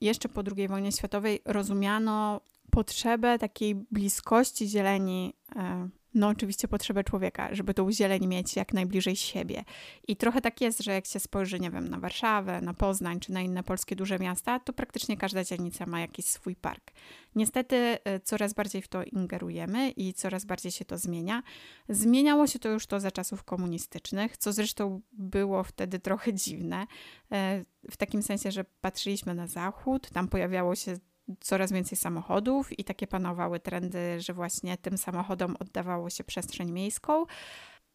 jeszcze 0.00 0.28
po 0.28 0.42
II 0.56 0.68
wojnie 0.68 0.92
światowej 0.92 1.40
rozumiano 1.44 2.40
potrzebę 2.70 3.38
takiej 3.38 3.74
bliskości 3.74 4.68
zieleni, 4.68 5.34
e, 5.56 5.88
no 6.16 6.28
oczywiście 6.28 6.68
potrzebę 6.68 7.04
człowieka, 7.04 7.48
żeby 7.52 7.74
tą 7.74 7.92
zieleń 7.92 8.26
mieć 8.26 8.56
jak 8.56 8.72
najbliżej 8.72 9.16
siebie. 9.16 9.64
I 10.08 10.16
trochę 10.16 10.40
tak 10.40 10.60
jest, 10.60 10.82
że 10.82 10.92
jak 10.92 11.06
się 11.06 11.20
spojrzy, 11.20 11.60
nie 11.60 11.70
wiem, 11.70 11.88
na 11.88 11.98
Warszawę, 11.98 12.60
na 12.60 12.74
Poznań 12.74 13.20
czy 13.20 13.32
na 13.32 13.40
inne 13.40 13.62
polskie 13.62 13.96
duże 13.96 14.18
miasta, 14.18 14.60
to 14.60 14.72
praktycznie 14.72 15.16
każda 15.16 15.44
dzielnica 15.44 15.86
ma 15.86 16.00
jakiś 16.00 16.24
swój 16.24 16.56
park. 16.56 16.90
Niestety 17.34 17.76
e, 17.76 18.20
coraz 18.20 18.54
bardziej 18.54 18.82
w 18.82 18.88
to 18.88 19.04
ingerujemy 19.04 19.90
i 19.90 20.14
coraz 20.14 20.44
bardziej 20.44 20.72
się 20.72 20.84
to 20.84 20.98
zmienia. 20.98 21.42
Zmieniało 21.88 22.46
się 22.46 22.58
to 22.58 22.68
już 22.68 22.86
to 22.86 23.00
za 23.00 23.10
czasów 23.10 23.44
komunistycznych, 23.44 24.36
co 24.36 24.52
zresztą 24.52 25.00
było 25.12 25.64
wtedy 25.64 25.98
trochę 25.98 26.34
dziwne, 26.34 26.86
e, 27.32 27.64
w 27.90 27.96
takim 27.96 28.22
sensie, 28.22 28.50
że 28.50 28.64
patrzyliśmy 28.80 29.34
na 29.34 29.46
zachód, 29.46 30.10
tam 30.10 30.28
pojawiało 30.28 30.74
się 30.74 30.96
coraz 31.40 31.72
więcej 31.72 31.98
samochodów 31.98 32.78
i 32.78 32.84
takie 32.84 33.06
panowały 33.06 33.60
trendy, 33.60 34.20
że 34.20 34.32
właśnie 34.32 34.76
tym 34.76 34.98
samochodom 34.98 35.56
oddawało 35.60 36.10
się 36.10 36.24
przestrzeń 36.24 36.72
miejską. 36.72 37.24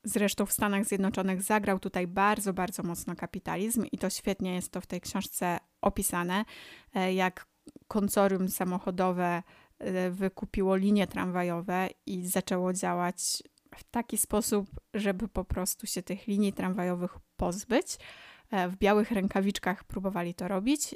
Zresztą 0.03 0.45
w 0.45 0.51
Stanach 0.51 0.85
Zjednoczonych 0.85 1.41
zagrał 1.41 1.79
tutaj 1.79 2.07
bardzo, 2.07 2.53
bardzo 2.53 2.83
mocno 2.83 3.15
kapitalizm 3.15 3.85
i 3.91 3.97
to 3.97 4.09
świetnie 4.09 4.55
jest 4.55 4.71
to 4.71 4.81
w 4.81 4.87
tej 4.87 5.01
książce 5.01 5.57
opisane, 5.81 6.45
e, 6.95 7.13
jak 7.13 7.47
konsorium 7.87 8.49
samochodowe 8.49 9.43
e, 9.79 10.11
wykupiło 10.11 10.75
linie 10.75 11.07
tramwajowe 11.07 11.89
i 12.05 12.27
zaczęło 12.27 12.73
działać 12.73 13.43
w 13.75 13.83
taki 13.83 14.17
sposób, 14.17 14.69
żeby 14.93 15.27
po 15.27 15.45
prostu 15.45 15.87
się 15.87 16.03
tych 16.03 16.27
linii 16.27 16.53
tramwajowych 16.53 17.17
pozbyć. 17.37 17.97
E, 18.51 18.69
w 18.69 18.77
białych 18.77 19.11
rękawiczkach 19.11 19.83
próbowali 19.83 20.33
to 20.33 20.47
robić, 20.47 20.95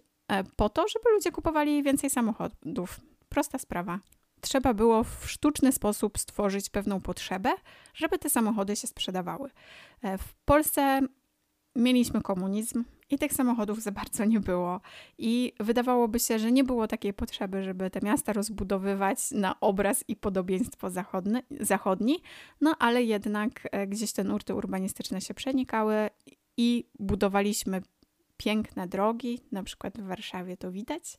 po 0.55 0.69
to, 0.69 0.87
żeby 0.87 1.09
ludzie 1.13 1.31
kupowali 1.31 1.83
więcej 1.83 2.09
samochodów. 2.09 2.99
Prosta 3.29 3.59
sprawa. 3.59 3.99
Trzeba 4.41 4.73
było 4.73 5.03
w 5.03 5.31
sztuczny 5.31 5.71
sposób 5.71 6.17
stworzyć 6.19 6.69
pewną 6.69 7.01
potrzebę, 7.01 7.49
żeby 7.93 8.19
te 8.19 8.29
samochody 8.29 8.75
się 8.75 8.87
sprzedawały. 8.87 9.49
E, 10.01 10.17
w 10.17 10.33
Polsce 10.33 11.01
mieliśmy 11.75 12.21
komunizm 12.21 12.83
i 13.09 13.17
tych 13.17 13.33
samochodów 13.33 13.81
za 13.81 13.91
bardzo 13.91 14.25
nie 14.25 14.39
było. 14.39 14.81
I 15.17 15.53
wydawałoby 15.59 16.19
się, 16.19 16.39
że 16.39 16.51
nie 16.51 16.63
było 16.63 16.87
takiej 16.87 17.13
potrzeby, 17.13 17.63
żeby 17.63 17.89
te 17.89 17.99
miasta 18.03 18.33
rozbudowywać 18.33 19.31
na 19.31 19.59
obraz 19.59 20.03
i 20.07 20.15
podobieństwo 20.15 20.89
zachodny, 20.89 21.43
zachodni, 21.59 22.19
no 22.61 22.75
ale 22.79 23.03
jednak 23.03 23.67
e, 23.71 23.87
gdzieś 23.87 24.13
te 24.13 24.23
nurty 24.23 24.55
urbanistyczne 24.55 25.21
się 25.21 25.33
przenikały 25.33 26.09
i 26.57 26.89
budowaliśmy 26.99 27.81
piękne 28.37 28.87
drogi, 28.87 29.41
na 29.51 29.63
przykład 29.63 29.97
w 29.97 30.07
Warszawie 30.07 30.57
to 30.57 30.71
widać, 30.71 31.17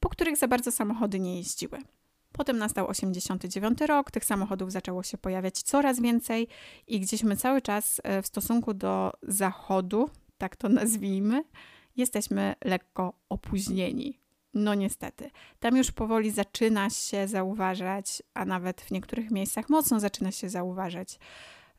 po 0.00 0.08
których 0.08 0.36
za 0.36 0.48
bardzo 0.48 0.72
samochody 0.72 1.20
nie 1.20 1.36
jeździły. 1.36 1.78
Potem 2.32 2.58
nastał 2.58 2.88
89 2.88 3.80
rok, 3.80 4.10
tych 4.10 4.24
samochodów 4.24 4.72
zaczęło 4.72 5.02
się 5.02 5.18
pojawiać 5.18 5.62
coraz 5.62 6.00
więcej 6.00 6.48
i 6.86 7.00
gdzieś 7.00 7.22
my 7.22 7.36
cały 7.36 7.62
czas 7.62 8.00
e, 8.04 8.22
w 8.22 8.26
stosunku 8.26 8.74
do 8.74 9.12
zachodu, 9.22 10.10
tak 10.38 10.56
to 10.56 10.68
nazwijmy, 10.80 11.44
jesteśmy 11.96 12.54
lekko 12.64 13.12
opóźnieni. 13.28 14.18
No 14.54 14.74
niestety. 14.74 15.30
Tam 15.60 15.76
już 15.76 15.92
powoli 15.92 16.30
zaczyna 16.30 16.90
się 16.90 17.28
zauważać, 17.28 18.22
a 18.34 18.44
nawet 18.44 18.80
w 18.80 18.90
niektórych 18.90 19.30
miejscach 19.30 19.68
mocno 19.68 20.00
zaczyna 20.00 20.32
się 20.32 20.48
zauważać, 20.48 21.18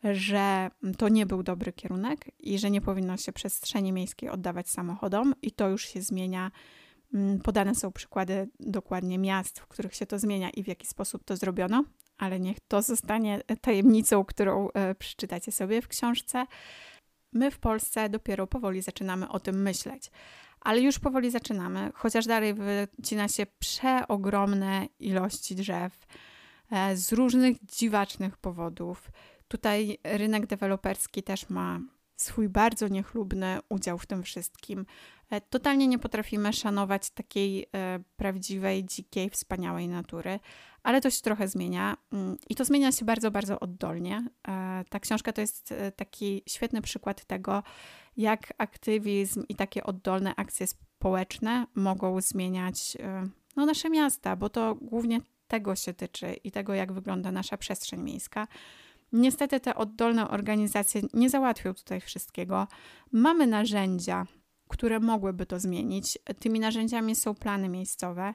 że 0.03 0.71
to 0.97 1.09
nie 1.09 1.25
był 1.25 1.43
dobry 1.43 1.73
kierunek 1.73 2.25
i 2.39 2.59
że 2.59 2.71
nie 2.71 2.81
powinno 2.81 3.17
się 3.17 3.33
przestrzeni 3.33 3.91
miejskiej 3.91 4.29
oddawać 4.29 4.69
samochodom, 4.69 5.33
i 5.41 5.51
to 5.51 5.69
już 5.69 5.85
się 5.85 6.01
zmienia. 6.01 6.51
Mm, 7.13 7.39
podane 7.39 7.75
są 7.75 7.91
przykłady 7.91 8.49
dokładnie 8.59 9.17
miast, 9.17 9.59
w 9.59 9.67
których 9.67 9.95
się 9.95 10.05
to 10.05 10.19
zmienia 10.19 10.49
i 10.49 10.63
w 10.63 10.67
jaki 10.67 10.87
sposób 10.87 11.23
to 11.23 11.37
zrobiono, 11.37 11.83
ale 12.17 12.39
niech 12.39 12.59
to 12.59 12.81
zostanie 12.81 13.41
tajemnicą, 13.61 14.25
którą 14.25 14.69
e, 14.71 14.95
przeczytacie 14.95 15.51
sobie 15.51 15.81
w 15.81 15.87
książce. 15.87 16.45
My 17.33 17.51
w 17.51 17.59
Polsce 17.59 18.09
dopiero 18.09 18.47
powoli 18.47 18.81
zaczynamy 18.81 19.29
o 19.29 19.39
tym 19.39 19.61
myśleć, 19.61 20.11
ale 20.61 20.81
już 20.81 20.99
powoli 20.99 21.31
zaczynamy, 21.31 21.91
chociaż 21.95 22.25
dalej 22.25 22.53
wycina 22.53 23.27
się 23.27 23.45
przeogromne 23.59 24.87
ilości 24.99 25.55
drzew 25.55 26.07
e, 26.71 26.97
z 26.97 27.11
różnych 27.11 27.65
dziwacznych 27.65 28.37
powodów. 28.37 29.11
Tutaj 29.49 29.97
rynek 30.03 30.45
deweloperski 30.45 31.23
też 31.23 31.49
ma 31.49 31.79
swój 32.15 32.49
bardzo 32.49 32.87
niechlubny 32.87 33.59
udział 33.69 33.97
w 33.97 34.05
tym 34.05 34.23
wszystkim. 34.23 34.85
E, 35.29 35.41
totalnie 35.41 35.87
nie 35.87 35.99
potrafimy 35.99 36.53
szanować 36.53 37.09
takiej 37.09 37.65
e, 37.75 37.99
prawdziwej, 38.17 38.85
dzikiej, 38.85 39.29
wspaniałej 39.29 39.87
natury, 39.87 40.39
ale 40.83 41.01
to 41.01 41.09
się 41.09 41.21
trochę 41.21 41.47
zmienia 41.47 41.97
mm, 42.13 42.37
i 42.49 42.55
to 42.55 42.65
zmienia 42.65 42.91
się 42.91 43.05
bardzo, 43.05 43.31
bardzo 43.31 43.59
oddolnie. 43.59 44.25
E, 44.47 44.83
ta 44.89 44.99
książka 44.99 45.33
to 45.33 45.41
jest 45.41 45.73
taki 45.95 46.43
świetny 46.47 46.81
przykład 46.81 47.25
tego, 47.25 47.63
jak 48.17 48.53
aktywizm 48.57 49.43
i 49.49 49.55
takie 49.55 49.83
oddolne 49.83 50.35
akcje 50.35 50.67
społeczne 50.67 51.65
mogą 51.75 52.21
zmieniać 52.21 52.97
no, 53.55 53.65
nasze 53.65 53.89
miasta, 53.89 54.35
bo 54.35 54.49
to 54.49 54.75
głównie 54.75 55.21
tego 55.47 55.75
się 55.75 55.93
tyczy 55.93 56.33
i 56.43 56.51
tego, 56.51 56.73
jak 56.73 56.91
wygląda 56.91 57.31
nasza 57.31 57.57
przestrzeń 57.57 58.01
miejska. 58.01 58.47
Niestety 59.13 59.59
te 59.59 59.75
oddolne 59.75 60.29
organizacje 60.29 61.01
nie 61.13 61.29
załatwią 61.29 61.73
tutaj 61.73 62.01
wszystkiego. 62.01 62.67
Mamy 63.11 63.47
narzędzia, 63.47 64.25
które 64.67 64.99
mogłyby 64.99 65.45
to 65.45 65.59
zmienić. 65.59 66.17
Tymi 66.39 66.59
narzędziami 66.59 67.15
są 67.15 67.35
plany 67.35 67.69
miejscowe. 67.69 68.33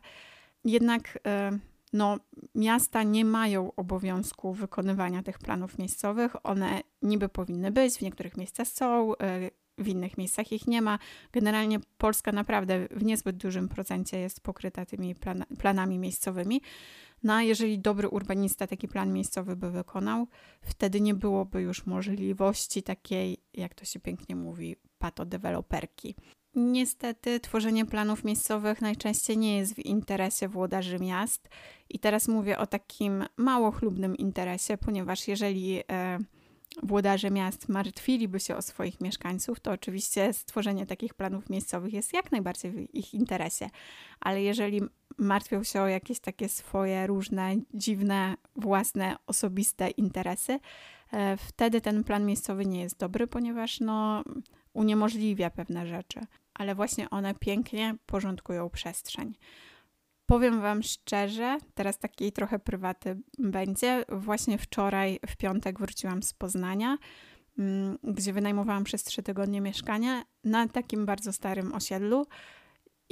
Jednak 0.65 1.19
e, 1.27 1.59
no, 1.93 2.19
miasta 2.55 3.03
nie 3.03 3.25
mają 3.25 3.75
obowiązku 3.75 4.53
wykonywania 4.53 5.23
tych 5.23 5.39
planów 5.39 5.79
miejscowych. 5.79 6.47
One 6.47 6.81
niby 7.03 7.29
powinny 7.29 7.71
być, 7.71 7.99
w 7.99 8.03
niektórych 8.03 8.37
miejscach 8.37 8.69
są, 8.69 9.17
e, 9.17 9.51
w 9.79 9.89
innych 9.89 10.19
miejscach 10.19 10.53
ich 10.53 10.67
nie 10.67 10.83
ma. 10.83 10.99
Generalnie 11.33 11.81
Polska 11.99 12.33
naprawdę 12.33 12.89
w 12.91 13.05
niezbyt 13.05 13.37
dużym 13.37 13.69
procencie 13.69 14.19
jest 14.19 14.41
pokryta 14.41 14.87
tymi 14.87 15.15
plan 15.15 15.45
planami 15.59 15.99
miejscowymi. 15.99 16.61
No 17.23 17.33
a 17.33 17.43
jeżeli 17.43 17.79
dobry 17.79 18.09
urbanista 18.09 18.67
taki 18.67 18.89
plan 18.89 19.13
miejscowy 19.13 19.57
by 19.57 19.71
wykonał, 19.71 20.27
wtedy 20.63 21.01
nie 21.01 21.15
byłoby 21.15 21.63
już 21.63 21.87
możliwości 21.87 22.83
takiej, 22.83 23.39
jak 23.55 23.75
to 23.75 23.85
się 23.85 24.01
pięknie 24.01 24.37
mówi, 24.37 24.77
patodeweloperki. 24.99 26.15
Niestety 26.55 27.41
tworzenie 27.41 27.87
planów 27.87 28.25
miejscowych 28.25 28.81
najczęściej 28.81 29.39
nie 29.39 29.57
jest 29.57 29.75
w 29.75 29.79
interesie 29.79 30.49
włodarzy 30.49 30.99
miast 30.99 31.49
i 31.89 31.99
teraz 31.99 32.29
mówię 32.29 32.59
o 32.59 32.67
takim 32.67 33.25
mało 33.37 33.71
chlubnym 33.71 34.17
interesie, 34.17 34.79
ponieważ 34.79 35.29
jeżeli 35.29 35.81
e, 35.91 36.19
włodarze 36.83 37.31
miast 37.31 37.69
martwiliby 37.69 38.41
się 38.41 38.57
o 38.57 38.63
swoich 38.63 39.01
mieszkańców, 39.01 39.61
to 39.61 39.71
oczywiście 39.71 40.33
stworzenie 40.33 40.87
takich 40.87 41.15
planów 41.15 41.51
miejscowych 41.51 41.93
jest 41.93 42.13
jak 42.13 42.33
najbardziej 42.33 42.71
w 42.71 42.95
ich 42.95 43.15
interesie. 43.15 43.71
Ale 44.21 44.43
jeżeli 44.43 44.81
martwią 45.19 45.63
się 45.63 45.83
o 45.83 45.89
jakieś 45.89 46.21
takie 46.21 46.49
swoje 46.49 47.07
różne, 47.07 47.57
dziwne, 47.75 48.35
własne, 48.57 49.17
osobiste 49.27 49.91
interesy, 49.91 50.59
e, 51.13 51.37
wtedy 51.37 51.81
ten 51.81 52.05
plan 52.05 52.27
miejscowy 52.27 52.67
nie 52.67 52.81
jest 52.81 52.99
dobry, 52.99 53.27
ponieważ 53.27 53.81
no, 53.81 54.25
uniemożliwia 54.73 55.51
pewne 55.51 55.87
rzeczy. 55.87 56.21
Ale 56.55 56.75
właśnie 56.75 57.11
one 57.11 57.35
pięknie 57.35 57.97
porządkują 58.07 58.71
przestrzeń. 58.71 59.35
Powiem 60.27 60.61
Wam 60.61 60.83
szczerze, 60.83 61.59
teraz 61.75 61.99
takiej 61.99 62.33
trochę 62.33 62.59
prywaty 62.59 63.21
będzie. 63.39 64.05
Właśnie 64.09 64.59
wczoraj, 64.59 65.21
w 65.29 65.37
piątek, 65.37 65.79
wróciłam 65.79 66.23
z 66.23 66.35
Poznania, 66.35 66.99
mm, 67.59 67.99
gdzie 68.03 68.33
wynajmowałam 68.33 68.85
przez 68.85 69.05
trzy 69.05 69.23
tygodnie 69.23 69.61
mieszkanie 69.61 70.25
na 70.45 70.69
takim 70.69 71.07
bardzo 71.07 71.33
starym 71.33 71.75
osiedlu. 71.75 72.27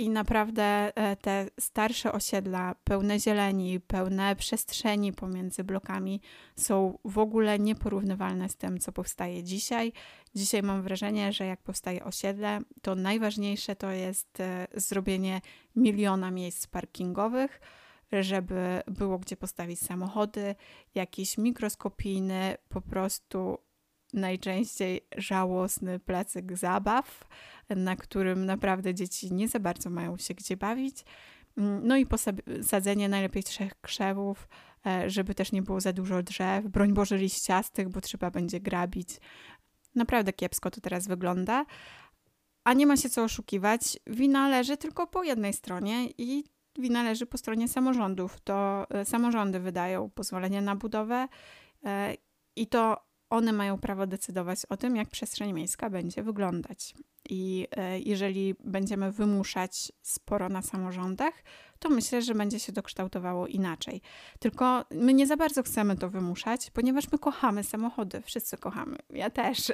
I 0.03 0.09
naprawdę 0.09 0.63
e, 0.97 1.17
te 1.17 1.47
starsze 1.61 2.13
osiedla, 2.13 2.75
pełne 2.85 3.21
zieleni, 3.21 3.81
pełne 3.81 4.37
przestrzeni 4.37 5.13
pomiędzy 5.13 5.65
blokami, 5.65 6.21
są 6.57 6.99
w 7.05 7.19
ogóle 7.19 7.59
nieporównywalne 7.59 8.49
z 8.49 8.57
tym, 8.57 8.79
co 8.79 8.93
powstaje 8.93 9.43
dzisiaj. 9.43 9.93
Dzisiaj 10.35 10.63
mam 10.63 10.83
wrażenie, 10.83 11.33
że 11.33 11.47
jak 11.47 11.63
powstaje 11.63 12.05
osiedle, 12.05 12.61
to 12.83 12.95
najważniejsze 12.95 13.77
to 13.77 13.91
jest 13.91 14.41
e, 14.41 14.67
zrobienie 14.75 15.41
miliona 15.77 16.31
miejsc 16.31 16.67
parkingowych, 16.67 17.61
żeby 18.13 18.83
było 18.87 19.19
gdzie 19.19 19.37
postawić 19.37 19.81
samochody, 19.81 20.55
jakiś 20.95 21.39
mikroskopijny, 21.39 22.57
po 22.69 22.81
prostu 22.81 23.59
najczęściej 24.13 25.01
żałosny 25.17 25.99
plecyk 25.99 26.57
zabaw, 26.57 27.29
na 27.77 27.97
którym 27.97 28.47
naprawdę 28.47 28.95
dzieci 28.95 29.35
nie 29.35 29.49
za 29.49 29.61
bardzo 29.61 29.91
mają 29.91 30.17
się 30.17 30.35
gdzie 30.35 30.57
bawić. 30.57 31.05
Mm, 31.57 31.87
no 31.87 31.97
i 31.97 32.07
posadzenie 32.07 33.09
najlepiej 33.09 33.43
trzech 33.43 33.81
krzewów, 33.81 34.49
e, 34.87 35.11
żeby 35.11 35.35
też 35.35 35.53
nie 35.53 35.63
było 35.63 35.81
za 35.81 35.93
dużo 35.93 36.23
drzew, 36.23 36.67
broń 36.67 36.93
Boże 36.93 37.19
liściastych, 37.19 37.89
bo 37.89 38.01
trzeba 38.01 38.31
będzie 38.31 38.61
grabić. 38.61 39.09
Naprawdę 39.95 40.33
kiepsko 40.33 40.71
to 40.71 40.81
teraz 40.81 41.07
wygląda. 41.07 41.67
A 42.65 42.73
nie 42.73 42.87
ma 42.87 42.97
się 42.97 43.11
co 43.11 43.25
oszukiwać. 43.25 43.99
Wina 44.07 44.49
leży 44.49 44.77
tylko 44.77 45.07
po 45.07 45.23
jednej 45.23 45.53
stronie 45.53 46.09
i 46.19 46.45
wina 46.79 47.03
leży 47.03 47.27
po 47.27 47.39
stronie 47.39 47.69
samorządów. 47.69 48.41
To 48.41 48.87
e, 48.91 49.05
samorządy 49.05 49.61
wydają 49.61 50.11
pozwolenie 50.11 50.63
na 50.63 50.77
budowę 50.77 51.29
e, 51.85 52.17
i 52.57 52.67
to 52.67 53.12
one 53.33 53.53
mają 53.53 53.79
prawo 53.79 54.07
decydować 54.07 54.67
o 54.69 54.77
tym, 54.77 54.97
jak 54.97 55.09
przestrzeń 55.09 55.53
miejska 55.53 55.91
będzie 55.91 56.23
wyglądać. 56.23 56.95
I 57.31 57.69
e, 57.77 58.01
jeżeli 58.01 58.55
będziemy 58.65 59.13
wymuszać 59.13 59.93
sporo 60.03 60.49
na 60.49 60.63
samorządach, 60.63 61.35
to 61.79 61.89
myślę, 61.89 62.23
że 62.23 62.35
będzie 62.35 62.61
się 62.61 62.73
to 62.73 62.83
kształtowało 62.83 63.47
inaczej. 63.47 64.01
Tylko 64.39 64.85
my 64.91 65.15
nie 65.15 65.27
za 65.27 65.37
bardzo 65.37 65.63
chcemy 65.63 65.97
to 65.97 66.11
wymuszać, 66.11 66.71
ponieważ 66.71 67.13
my 67.13 67.19
kochamy 67.19 67.65
samochody, 67.65 68.23
wszyscy 68.23 68.57
kochamy, 68.57 68.97
ja 69.11 69.31
też. 69.31 69.73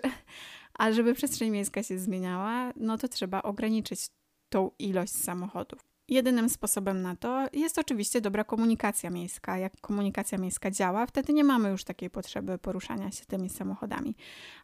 A 0.78 0.92
żeby 0.92 1.14
przestrzeń 1.14 1.50
miejska 1.50 1.82
się 1.82 1.98
zmieniała, 1.98 2.72
no 2.76 2.98
to 2.98 3.08
trzeba 3.08 3.42
ograniczyć 3.42 4.00
tą 4.48 4.70
ilość 4.78 5.12
samochodów. 5.12 5.87
Jedynym 6.08 6.48
sposobem 6.48 7.02
na 7.02 7.16
to 7.16 7.46
jest 7.52 7.78
oczywiście 7.78 8.20
dobra 8.20 8.44
komunikacja 8.44 9.10
miejska. 9.10 9.58
Jak 9.58 9.80
komunikacja 9.80 10.38
miejska 10.38 10.70
działa, 10.70 11.06
wtedy 11.06 11.32
nie 11.32 11.44
mamy 11.44 11.70
już 11.70 11.84
takiej 11.84 12.10
potrzeby 12.10 12.58
poruszania 12.58 13.10
się 13.10 13.24
tymi 13.24 13.48
samochodami. 13.48 14.16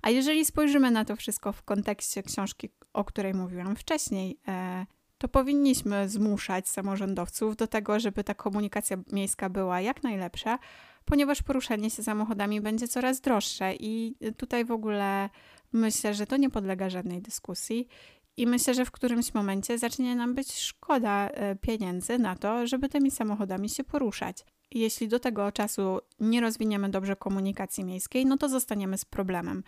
A 0.02 0.11
jeżeli 0.11 0.44
spojrzymy 0.44 0.90
na 0.90 1.04
to 1.04 1.16
wszystko 1.16 1.52
w 1.52 1.62
kontekście 1.62 2.22
książki, 2.22 2.70
o 2.92 3.04
której 3.04 3.35
mówiłam 3.35 3.76
wcześniej, 3.76 4.38
e, 4.48 4.87
to 5.18 5.28
powinniśmy 5.28 6.09
zmuszać 6.09 6.68
samorządowców 6.68 7.57
do 7.57 7.66
tego, 7.66 8.00
żeby 8.00 8.24
ta 8.24 8.35
komunikacja 8.35 8.96
miejska 9.12 9.50
była 9.50 9.80
jak 9.80 10.02
najlepsza, 10.02 10.59
ponieważ 11.04 11.42
poruszanie 11.42 11.90
się 11.90 12.02
samochodami 12.02 12.61
będzie 12.61 12.88
coraz 12.88 13.20
droższe 13.20 13.74
i 13.74 14.16
tutaj 14.37 14.64
w 14.64 14.70
ogóle 14.70 15.30
myślę, 15.72 16.14
że 16.14 16.26
to 16.26 16.37
nie 16.37 16.50
podlega 16.50 16.90
żadnej 16.90 17.22
dyskusji 17.22 17.88
i 18.36 18.46
myślę, 18.46 18.74
że 18.74 18.84
w 18.84 18.90
którymś 18.90 19.34
momencie 19.34 19.78
zacznie 19.78 20.16
nam 20.16 20.34
być 20.34 20.52
szkoda 20.52 21.28
e, 21.28 21.56
pieniędzy 21.56 22.18
na 22.18 22.36
to, 22.36 22.66
żeby 22.66 22.88
tymi 22.88 23.10
samochodami 23.10 23.68
się 23.68 23.84
poruszać. 23.84 24.44
Jeśli 24.70 25.08
do 25.08 25.20
tego 25.20 25.52
czasu 25.52 26.00
nie 26.20 26.40
rozwiniemy 26.40 26.88
dobrze 26.88 27.16
komunikacji 27.16 27.84
miejskiej, 27.84 28.26
no 28.26 28.36
to 28.36 28.48
zostaniemy 28.48 28.98
z 28.98 29.04
problemem. 29.04 29.62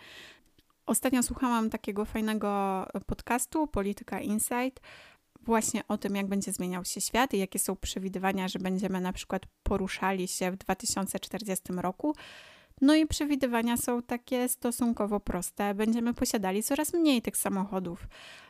Ostatnio 0.85 1.23
słuchałam 1.23 1.69
takiego 1.69 2.05
fajnego 2.05 2.85
podcastu 3.05 3.67
Polityka 3.67 4.19
Insight, 4.19 4.79
właśnie 5.41 5.87
o 5.87 5.97
tym, 5.97 6.15
jak 6.15 6.27
będzie 6.27 6.51
zmieniał 6.51 6.85
się 6.85 7.01
świat 7.01 7.33
i 7.33 7.37
jakie 7.37 7.59
są 7.59 7.75
przewidywania, 7.75 8.47
że 8.47 8.59
będziemy 8.59 9.01
na 9.01 9.13
przykład 9.13 9.41
poruszali 9.63 10.27
się 10.27 10.51
w 10.51 10.57
2040 10.57 11.73
roku. 11.73 12.15
No 12.81 12.95
i 12.95 13.07
przewidywania 13.07 13.77
są 13.77 14.01
takie 14.01 14.49
stosunkowo 14.49 15.19
proste. 15.19 15.73
Będziemy 15.73 16.13
posiadali 16.13 16.63
coraz 16.63 16.93
mniej 16.93 17.21
tych 17.21 17.37
samochodów. 17.37 18.07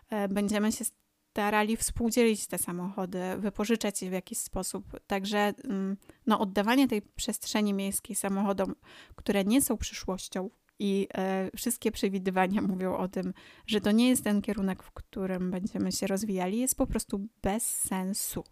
E, 0.10 0.28
będziemy 0.28 0.72
się 0.72 0.86
starali 1.32 1.78
współdzielić 1.78 2.48
te 2.48 2.58
samochody, 2.58 3.20
wypożyczać 3.38 4.02
je 4.02 4.10
w 4.10 4.14
jakiś 4.14 4.38
sposób. 4.38 5.00
Także 5.08 5.54
mm, 5.64 5.98
no, 6.28 6.40
oddawanie 6.40 6.88
tej 6.88 7.02
przestrzeni 7.02 7.74
miejskiej 7.74 8.16
samochodom, 8.16 8.76
które 9.16 9.44
nie 9.44 9.62
są 9.62 9.78
przyszłością, 9.78 10.50
i 10.80 11.08
e, 11.14 11.50
wszystkie 11.56 11.92
przewidywania 11.92 12.62
mówią 12.62 12.98
o 12.98 13.08
tym, 13.08 13.34
że 13.66 13.82
to 13.82 13.92
nie 13.92 14.10
jest 14.10 14.24
ten 14.24 14.42
kierunek, 14.42 14.84
w 14.84 14.92
którym 14.92 15.52
będziemy 15.52 15.92
się 15.92 16.08
rozwijali, 16.08 16.60
jest 16.60 16.76
po 16.76 16.88
prostu 16.88 17.28
bez 17.42 17.64
sensu. 17.80 18.44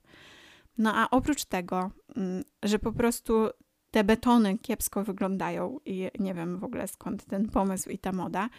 No 0.77 0.95
a 0.95 1.09
oprócz 1.09 1.45
tego, 1.45 1.91
mm, 2.15 2.43
że 2.63 2.79
po 2.79 2.91
prostu 2.91 3.49
te 3.95 4.03
betony 4.03 4.57
kiepsko 4.57 5.03
wyglądają 5.03 5.79
i 5.85 6.09
nie 6.19 6.33
wiem 6.33 6.57
w 6.57 6.63
ogóle 6.63 6.87
skąd 6.87 7.25
ten 7.25 7.49
pomysł 7.49 7.89
i 7.89 7.97
ta 7.97 8.11
moda, 8.11 8.49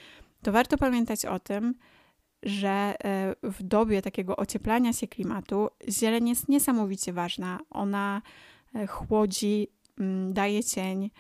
to 0.42 0.52
warto 0.52 0.78
pamiętać 0.78 1.24
o 1.26 1.38
tym, 1.38 1.74
że 2.42 2.94
e, 3.04 3.34
w 3.42 3.62
dobie 3.62 4.02
takiego 4.02 4.36
ocieplania 4.36 4.92
się 4.92 5.08
klimatu 5.08 5.68
zieleń 5.88 6.28
jest 6.28 6.48
niesamowicie 6.48 7.12
ważna. 7.12 7.60
Ona 7.70 8.22
e, 8.74 8.86
chłodzi, 8.86 9.68
mm, 9.98 10.32
daje 10.32 10.64
cień, 10.64 11.10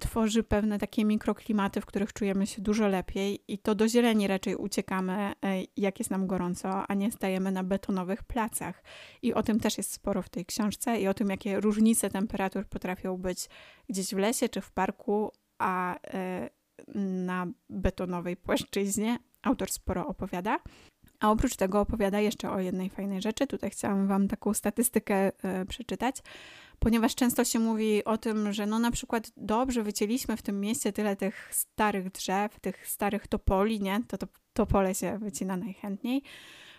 tworzy 0.00 0.42
pewne 0.42 0.78
takie 0.78 1.04
mikroklimaty, 1.04 1.80
w 1.80 1.86
których 1.86 2.12
czujemy 2.12 2.46
się 2.46 2.62
dużo 2.62 2.88
lepiej 2.88 3.44
i 3.48 3.58
to 3.58 3.74
do 3.74 3.88
zieleni 3.88 4.26
raczej 4.26 4.56
uciekamy, 4.56 5.32
jak 5.76 5.98
jest 5.98 6.10
nam 6.10 6.26
gorąco, 6.26 6.86
a 6.86 6.94
nie 6.94 7.12
stajemy 7.12 7.52
na 7.52 7.64
betonowych 7.64 8.22
placach. 8.22 8.82
I 9.22 9.34
o 9.34 9.42
tym 9.42 9.60
też 9.60 9.78
jest 9.78 9.92
sporo 9.92 10.22
w 10.22 10.28
tej 10.28 10.46
książce 10.46 11.00
i 11.00 11.08
o 11.08 11.14
tym, 11.14 11.28
jakie 11.28 11.60
różnice 11.60 12.10
temperatur 12.10 12.66
potrafią 12.66 13.16
być 13.16 13.48
gdzieś 13.88 14.14
w 14.14 14.18
lesie 14.18 14.48
czy 14.48 14.60
w 14.60 14.72
parku, 14.72 15.32
a 15.58 15.98
na 16.94 17.46
betonowej 17.70 18.36
płaszczyźnie, 18.36 19.18
autor 19.42 19.70
sporo 19.70 20.06
opowiada. 20.06 20.58
A 21.20 21.30
oprócz 21.30 21.56
tego 21.56 21.80
opowiada 21.80 22.20
jeszcze 22.20 22.50
o 22.50 22.60
jednej 22.60 22.90
fajnej 22.90 23.22
rzeczy. 23.22 23.46
Tutaj 23.46 23.70
chciałam 23.70 24.06
Wam 24.06 24.28
taką 24.28 24.54
statystykę 24.54 25.32
przeczytać, 25.68 26.16
ponieważ 26.80 27.14
często 27.14 27.44
się 27.44 27.58
mówi 27.58 28.04
o 28.04 28.18
tym, 28.18 28.52
że 28.52 28.66
no 28.66 28.78
na 28.78 28.90
przykład 28.90 29.30
dobrze 29.36 29.82
wycięliśmy 29.82 30.36
w 30.36 30.42
tym 30.42 30.60
mieście 30.60 30.92
tyle 30.92 31.16
tych 31.16 31.48
starych 31.54 32.10
drzew, 32.12 32.60
tych 32.60 32.88
starych 32.88 33.26
topoli, 33.26 33.80
nie? 33.80 34.00
To, 34.08 34.18
to 34.18 34.26
topole 34.52 34.94
się 34.94 35.18
wycina 35.18 35.56
najchętniej. 35.56 36.22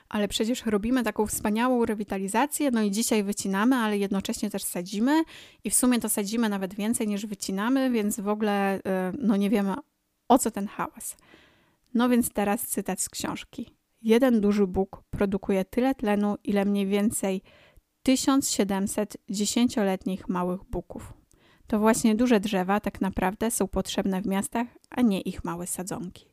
ale 0.10 0.28
przecież 0.28 0.66
robimy 0.66 1.04
taką 1.04 1.28
wspaniałą 1.28 1.86
rewitalizację, 1.86 2.72
no 2.72 2.82
i 2.82 2.92
dzisiaj 2.92 3.24
wycinamy, 3.24 3.76
ale 3.76 3.98
jednocześnie 3.98 4.50
też 4.50 4.64
sadzimy 4.64 5.24
i 5.64 5.70
w 5.70 5.76
sumie 5.76 6.00
to 6.00 6.10
sadzimy 6.10 6.50
nawet 6.50 6.74
więcej 6.74 7.08
niż 7.08 7.26
wycinamy, 7.26 7.90
więc 7.90 8.20
w 8.20 8.28
ogóle 8.28 8.78
y, 8.78 8.82
no 9.20 9.36
nie 9.36 9.50
wiemy 9.50 9.74
o 10.28 10.38
co 10.38 10.52
ten 10.52 10.68
hałas. 10.68 11.18
No 11.94 12.10
więc 12.10 12.30
teraz 12.30 12.62
cytat 12.62 13.02
z 13.02 13.10
książki. 13.10 13.70
Jeden 14.02 14.42
duży 14.42 14.68
Bóg 14.68 15.04
produkuje 15.10 15.66
tyle 15.66 15.96
tlenu, 15.96 16.36
ile 16.44 16.66
mniej 16.66 16.88
więcej 16.88 17.42
1700 18.04 19.18
dziesięcioletnich 19.30 20.30
małych 20.30 20.64
buków. 20.64 21.14
To 21.68 21.80
właśnie 21.80 22.16
duże 22.16 22.40
drzewa 22.40 22.80
tak 22.80 23.02
naprawdę 23.02 23.52
są 23.52 23.68
potrzebne 23.68 24.22
w 24.22 24.28
miastach, 24.28 24.68
a 24.90 25.02
nie 25.02 25.22
ich 25.22 25.44
małe 25.44 25.68
sadzonki. 25.68 26.26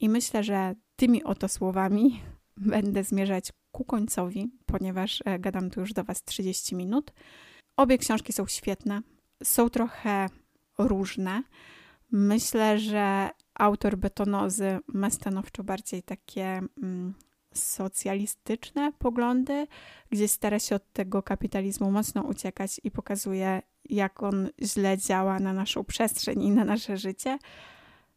I 0.00 0.08
myślę, 0.08 0.44
że 0.44 0.74
tymi 0.96 1.24
oto 1.24 1.48
słowami 1.48 2.20
będę 2.56 3.04
zmierzać 3.04 3.52
ku 3.72 3.84
końcowi, 3.84 4.50
ponieważ 4.66 5.22
e, 5.24 5.38
gadam 5.38 5.70
tu 5.70 5.80
już 5.80 5.92
do 5.92 6.04
Was 6.04 6.24
30 6.24 6.76
minut. 6.76 7.12
Obie 7.76 7.98
książki 7.98 8.32
są 8.32 8.46
świetne, 8.46 9.02
są 9.42 9.70
trochę 9.70 10.28
różne. 10.78 11.42
Myślę, 12.12 12.78
że 12.78 13.30
autor 13.54 13.96
betonozy 13.96 14.78
ma 14.86 15.10
stanowczo 15.10 15.64
bardziej 15.64 16.02
takie 16.02 16.60
mm, 16.82 17.14
socjalistyczne 17.54 18.92
poglądy, 18.98 19.66
gdzie 20.10 20.28
stara 20.28 20.58
się 20.58 20.76
od 20.76 20.92
tego 20.92 21.22
kapitalizmu 21.22 21.90
mocno 21.90 22.22
uciekać 22.22 22.80
i 22.84 22.90
pokazuje, 22.90 23.62
jak 23.84 24.22
on 24.22 24.48
źle 24.62 24.98
działa 24.98 25.38
na 25.38 25.52
naszą 25.52 25.84
przestrzeń 25.84 26.42
i 26.42 26.50
na 26.50 26.64
nasze 26.64 26.96
życie. 26.96 27.38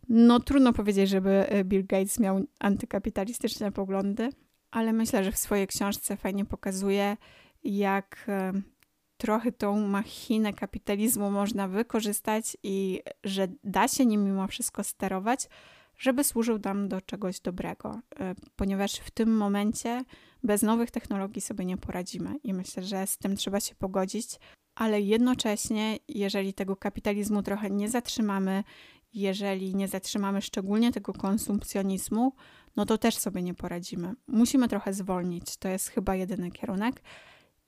No, 0.10 0.40
trudno 0.40 0.74
powiedzieć, 0.74 1.10
żeby 1.10 1.30
e, 1.30 1.64
Bill 1.64 1.86
Gates 1.86 2.20
miał 2.20 2.44
antykapitalistyczne 2.60 3.72
poglądy, 3.72 4.30
ale 4.72 4.94
myślę, 4.94 5.24
że 5.24 5.32
w 5.32 5.38
swojej 5.38 5.68
książce 5.68 6.18
fajnie 6.18 6.46
pokazuje, 6.46 7.18
jak 7.64 8.26
e, 8.28 8.54
trochę 9.18 9.52
tą 9.52 9.88
machinę 9.88 10.54
kapitalizmu 10.54 11.32
można 11.32 11.68
wykorzystać 11.68 12.58
i 12.64 13.02
że 13.24 13.48
da 13.64 13.88
się 13.88 14.06
nim 14.06 14.26
mimo 14.26 14.48
wszystko 14.48 14.84
sterować, 14.84 15.50
żeby 15.98 16.24
służył 16.24 16.60
nam 16.64 16.88
do 16.88 17.02
czegoś 17.02 17.40
dobrego, 17.40 18.02
e, 18.20 18.36
ponieważ 18.56 18.96
w 18.96 19.12
tym 19.12 19.38
momencie 19.38 20.04
bez 20.44 20.62
nowych 20.62 20.92
technologii 20.92 21.42
sobie 21.42 21.66
nie 21.66 21.78
poradzimy 21.78 22.36
i 22.44 22.54
myślę, 22.54 22.84
że 22.84 23.08
z 23.08 23.18
tym 23.18 23.36
trzeba 23.36 23.60
się 23.60 23.76
pogodzić, 23.76 24.40
ale 24.76 25.02
jednocześnie, 25.02 25.98
jeżeli 26.08 26.54
tego 26.54 26.76
kapitalizmu 26.76 27.44
trochę 27.44 27.70
nie 27.70 27.90
zatrzymamy, 27.90 28.64
jeżeli 29.14 29.76
nie 29.76 29.88
zatrzymamy 29.88 30.42
szczególnie 30.42 30.92
tego 30.92 31.14
konsumpcjonizmu, 31.14 32.34
no 32.76 32.86
to 32.86 32.98
też 32.98 33.16
sobie 33.16 33.42
nie 33.42 33.54
poradzimy. 33.54 34.14
Musimy 34.28 34.68
trochę 34.68 34.94
zwolnić, 34.94 35.58
to 35.58 35.68
jest 35.68 35.90
chyba 35.90 36.16
jedyny 36.16 36.52
kierunek. 36.52 37.02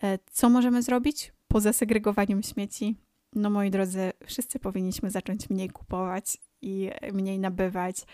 E, 0.04 0.20
co 0.32 0.50
możemy 0.50 0.84
zrobić? 0.84 1.34
Poza 1.48 1.74
segregowaniem 1.74 2.44
śmieci, 2.44 2.96
no 3.36 3.50
moi 3.50 3.72
drodzy, 3.72 4.12
wszyscy 4.26 4.60
powinniśmy 4.60 5.12
zacząć 5.12 5.50
mniej 5.50 5.70
kupować 5.70 6.38
i 6.62 6.92
mniej 7.14 7.40
nabywać 7.40 8.06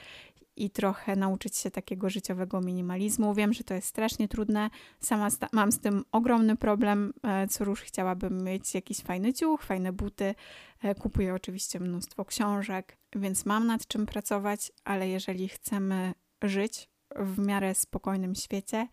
i 0.56 0.70
trochę 0.70 1.16
nauczyć 1.16 1.58
się 1.58 1.72
takiego 1.72 2.10
życiowego 2.10 2.62
minimalizmu. 2.62 3.34
Wiem, 3.34 3.54
że 3.54 3.64
to 3.64 3.74
jest 3.74 3.88
strasznie 3.88 4.28
trudne. 4.28 4.70
Sama 5.00 5.28
mam 5.52 5.72
z 5.72 5.80
tym 5.80 6.06
ogromny 6.12 6.56
problem. 6.56 7.14
E, 7.24 7.48
co 7.48 7.66
rusz 7.66 7.82
chciałabym 7.82 8.44
mieć 8.44 8.74
jakiś 8.74 8.98
fajny 8.98 9.34
ciuch, 9.34 9.64
fajne 9.64 9.94
buty. 9.94 10.36
E, 10.84 10.96
kupuję 10.96 11.34
oczywiście 11.34 11.80
mnóstwo 11.80 12.26
książek, 12.26 12.98
więc 13.16 13.46
mam 13.46 13.68
nad 13.68 13.88
czym 13.88 14.06
pracować, 14.06 14.72
ale 14.84 15.10
jeżeli 15.10 15.48
chcemy 15.48 16.14
żyć 16.42 16.90
w 17.16 17.40
miarę 17.40 17.76
spokojnym 17.76 18.36
świecie 18.36 18.88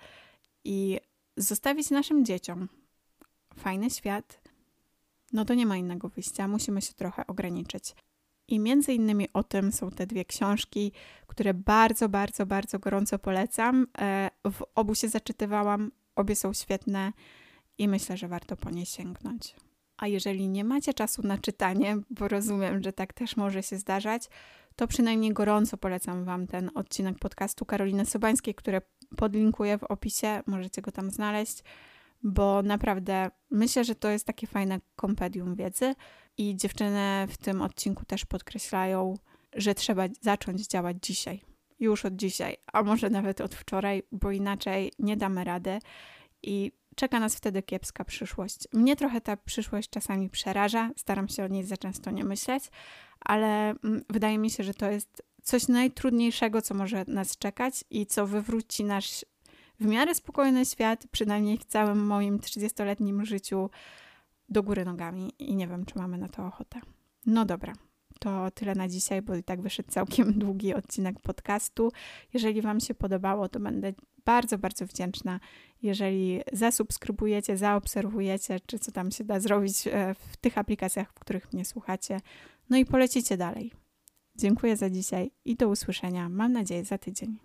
i 0.65 1.01
zostawić 1.37 1.91
naszym 1.91 2.25
dzieciom 2.25 2.69
fajny 3.57 3.91
świat, 3.91 4.43
no 5.33 5.45
to 5.45 5.55
nie 5.55 5.67
ma 5.67 5.77
innego 5.77 6.09
wyjścia. 6.09 6.49
Musimy 6.49 6.83
się 6.83 6.93
trochę 6.93 7.27
ograniczyć. 7.27 7.95
I 8.53 8.61
między 8.61 8.95
innymi 8.95 9.29
o 9.33 9.43
tym 9.43 9.73
są 9.73 9.91
te 9.91 10.07
dwie 10.07 10.25
książki, 10.25 10.93
które 11.27 11.55
bardzo, 11.55 12.09
bardzo, 12.09 12.47
bardzo 12.47 12.79
gorąco 12.79 13.19
polecam. 13.19 13.87
E, 13.99 14.31
w 14.51 14.63
obu 14.75 14.95
się 14.95 15.09
zaczytywałam, 15.09 15.91
obie 16.17 16.37
są 16.37 16.53
świetne 16.53 17.13
i 17.79 17.89
myślę, 17.89 18.17
że 18.17 18.29
warto 18.29 18.57
po 18.57 18.71
nie 18.71 18.87
sięgnąć. 18.87 19.57
A 19.97 20.07
jeżeli 20.07 20.49
nie 20.49 20.65
macie 20.65 20.95
czasu 20.95 21.23
na 21.23 21.39
czytanie, 21.39 21.99
bo 22.11 22.29
rozumiem, 22.29 22.83
że 22.83 22.93
tak 22.93 23.13
też 23.13 23.37
może 23.37 23.63
się 23.63 23.79
zdarzać, 23.79 24.29
to 24.77 24.87
przynajmniej 24.87 25.33
gorąco 25.33 25.77
polecam 25.77 26.25
Wam 26.25 26.47
ten 26.47 26.71
odcinek 26.75 27.19
podcastu 27.19 27.65
Karoliny 27.65 28.07
Sobańskiej, 28.07 28.55
który 28.55 28.81
podlinkuję 29.17 29.79
w 29.79 29.85
opisie, 29.85 30.43
możecie 30.47 30.83
go 30.83 30.93
tam 30.93 31.11
znaleźć 31.11 31.63
bo 32.23 32.63
naprawdę 32.63 33.31
myślę, 33.51 33.85
że 33.85 33.95
to 33.95 34.09
jest 34.09 34.27
takie 34.27 34.47
fajne 34.47 34.81
kompedium 34.97 35.55
wiedzy 35.55 35.95
i 36.39 36.57
dziewczyny 36.57 37.27
w 37.29 37.37
tym 37.37 37.63
odcinku 37.63 38.05
też 38.05 38.25
podkreślają, 38.25 39.15
że 39.53 39.75
trzeba 39.75 40.03
zacząć 40.21 40.67
działać 40.67 40.97
dzisiaj, 41.03 41.43
już 41.81 42.05
od 42.05 42.17
dzisiaj, 42.17 42.57
a 42.73 42.83
może 42.83 43.11
nawet 43.11 43.41
od 43.41 43.55
wczoraj, 43.55 44.03
bo 44.13 44.31
inaczej 44.31 44.93
nie 44.99 45.17
damy 45.17 45.45
rady 45.45 45.79
i 46.43 46.73
czeka 46.97 47.21
nas 47.21 47.37
wtedy 47.37 47.63
kiepska 47.63 48.05
przyszłość. 48.05 48.69
Mnie 48.73 48.97
trochę 48.97 49.21
ta 49.21 49.37
przyszłość 49.37 49.91
czasami 49.91 50.31
przeraża, 50.31 50.91
staram 50.97 51.29
się 51.29 51.45
o 51.45 51.49
niej 51.49 51.65
za 51.65 51.77
często 51.77 52.11
nie 52.11 52.25
myśleć, 52.25 52.65
ale 53.21 53.71
mm, 53.71 54.03
wydaje 54.11 54.39
mi 54.39 54.51
się, 54.51 54.65
że 54.65 54.75
to 54.75 54.91
jest 54.91 55.23
coś 55.43 55.69
najtrudniejszego, 55.69 56.63
co 56.63 56.75
może 56.75 57.05
nas 57.09 57.39
czekać 57.39 57.85
i 57.91 58.07
co 58.07 58.27
wywróci 58.27 58.85
nasz 58.85 59.25
w 59.81 59.87
miarę 59.87 60.15
spokojny 60.15 60.67
świat, 60.67 61.07
przynajmniej 61.11 61.59
w 61.59 61.65
całym 61.65 62.07
moim 62.07 62.39
30-letnim 62.39 63.25
życiu, 63.25 63.71
do 64.53 64.63
góry 64.63 64.85
nogami 64.85 65.33
i 65.39 65.57
nie 65.57 65.69
wiem, 65.69 65.85
czy 65.85 65.99
mamy 65.99 66.19
na 66.19 66.29
to 66.29 66.47
ochotę. 66.47 66.81
No 67.27 67.45
dobra, 67.45 67.73
to 68.19 68.51
tyle 68.51 68.75
na 68.75 68.89
dzisiaj, 68.89 69.23
bo 69.23 69.35
i 69.35 69.43
tak 69.43 69.63
wyszedł 69.63 69.91
całkiem 69.91 70.33
długi 70.39 70.75
odcinek 70.75 71.21
podcastu. 71.21 71.93
Jeżeli 72.35 72.63
Wam 72.63 72.81
się 72.81 72.95
podobało, 72.95 73.49
to 73.49 73.61
będę 73.61 73.93
bardzo, 74.25 74.59
bardzo 74.59 74.87
wdzięczna, 74.87 75.41
jeżeli 75.83 76.41
zasubskrybujecie, 76.53 77.57
zaobserwujecie, 77.57 78.61
czy 78.67 78.79
co 78.79 78.93
tam 78.93 79.11
się 79.11 79.25
da 79.25 79.41
zrobić 79.41 79.87
e, 79.87 80.15
w 80.15 80.37
tych 80.37 80.59
aplikacjach, 80.59 81.13
w 81.13 81.21
których 81.21 81.53
mnie 81.53 81.65
słuchacie. 81.65 82.21
No 82.71 82.77
i 82.77 82.85
polecicie 82.85 83.37
dalej. 83.37 83.73
Dziękuję 84.37 84.77
za 84.77 84.91
dzisiaj 84.91 85.31
i 85.45 85.57
do 85.57 85.69
usłyszenia, 85.69 86.29
mam 86.29 86.53
nadzieję, 86.53 86.85
za 86.85 86.99
tydzień. 86.99 87.39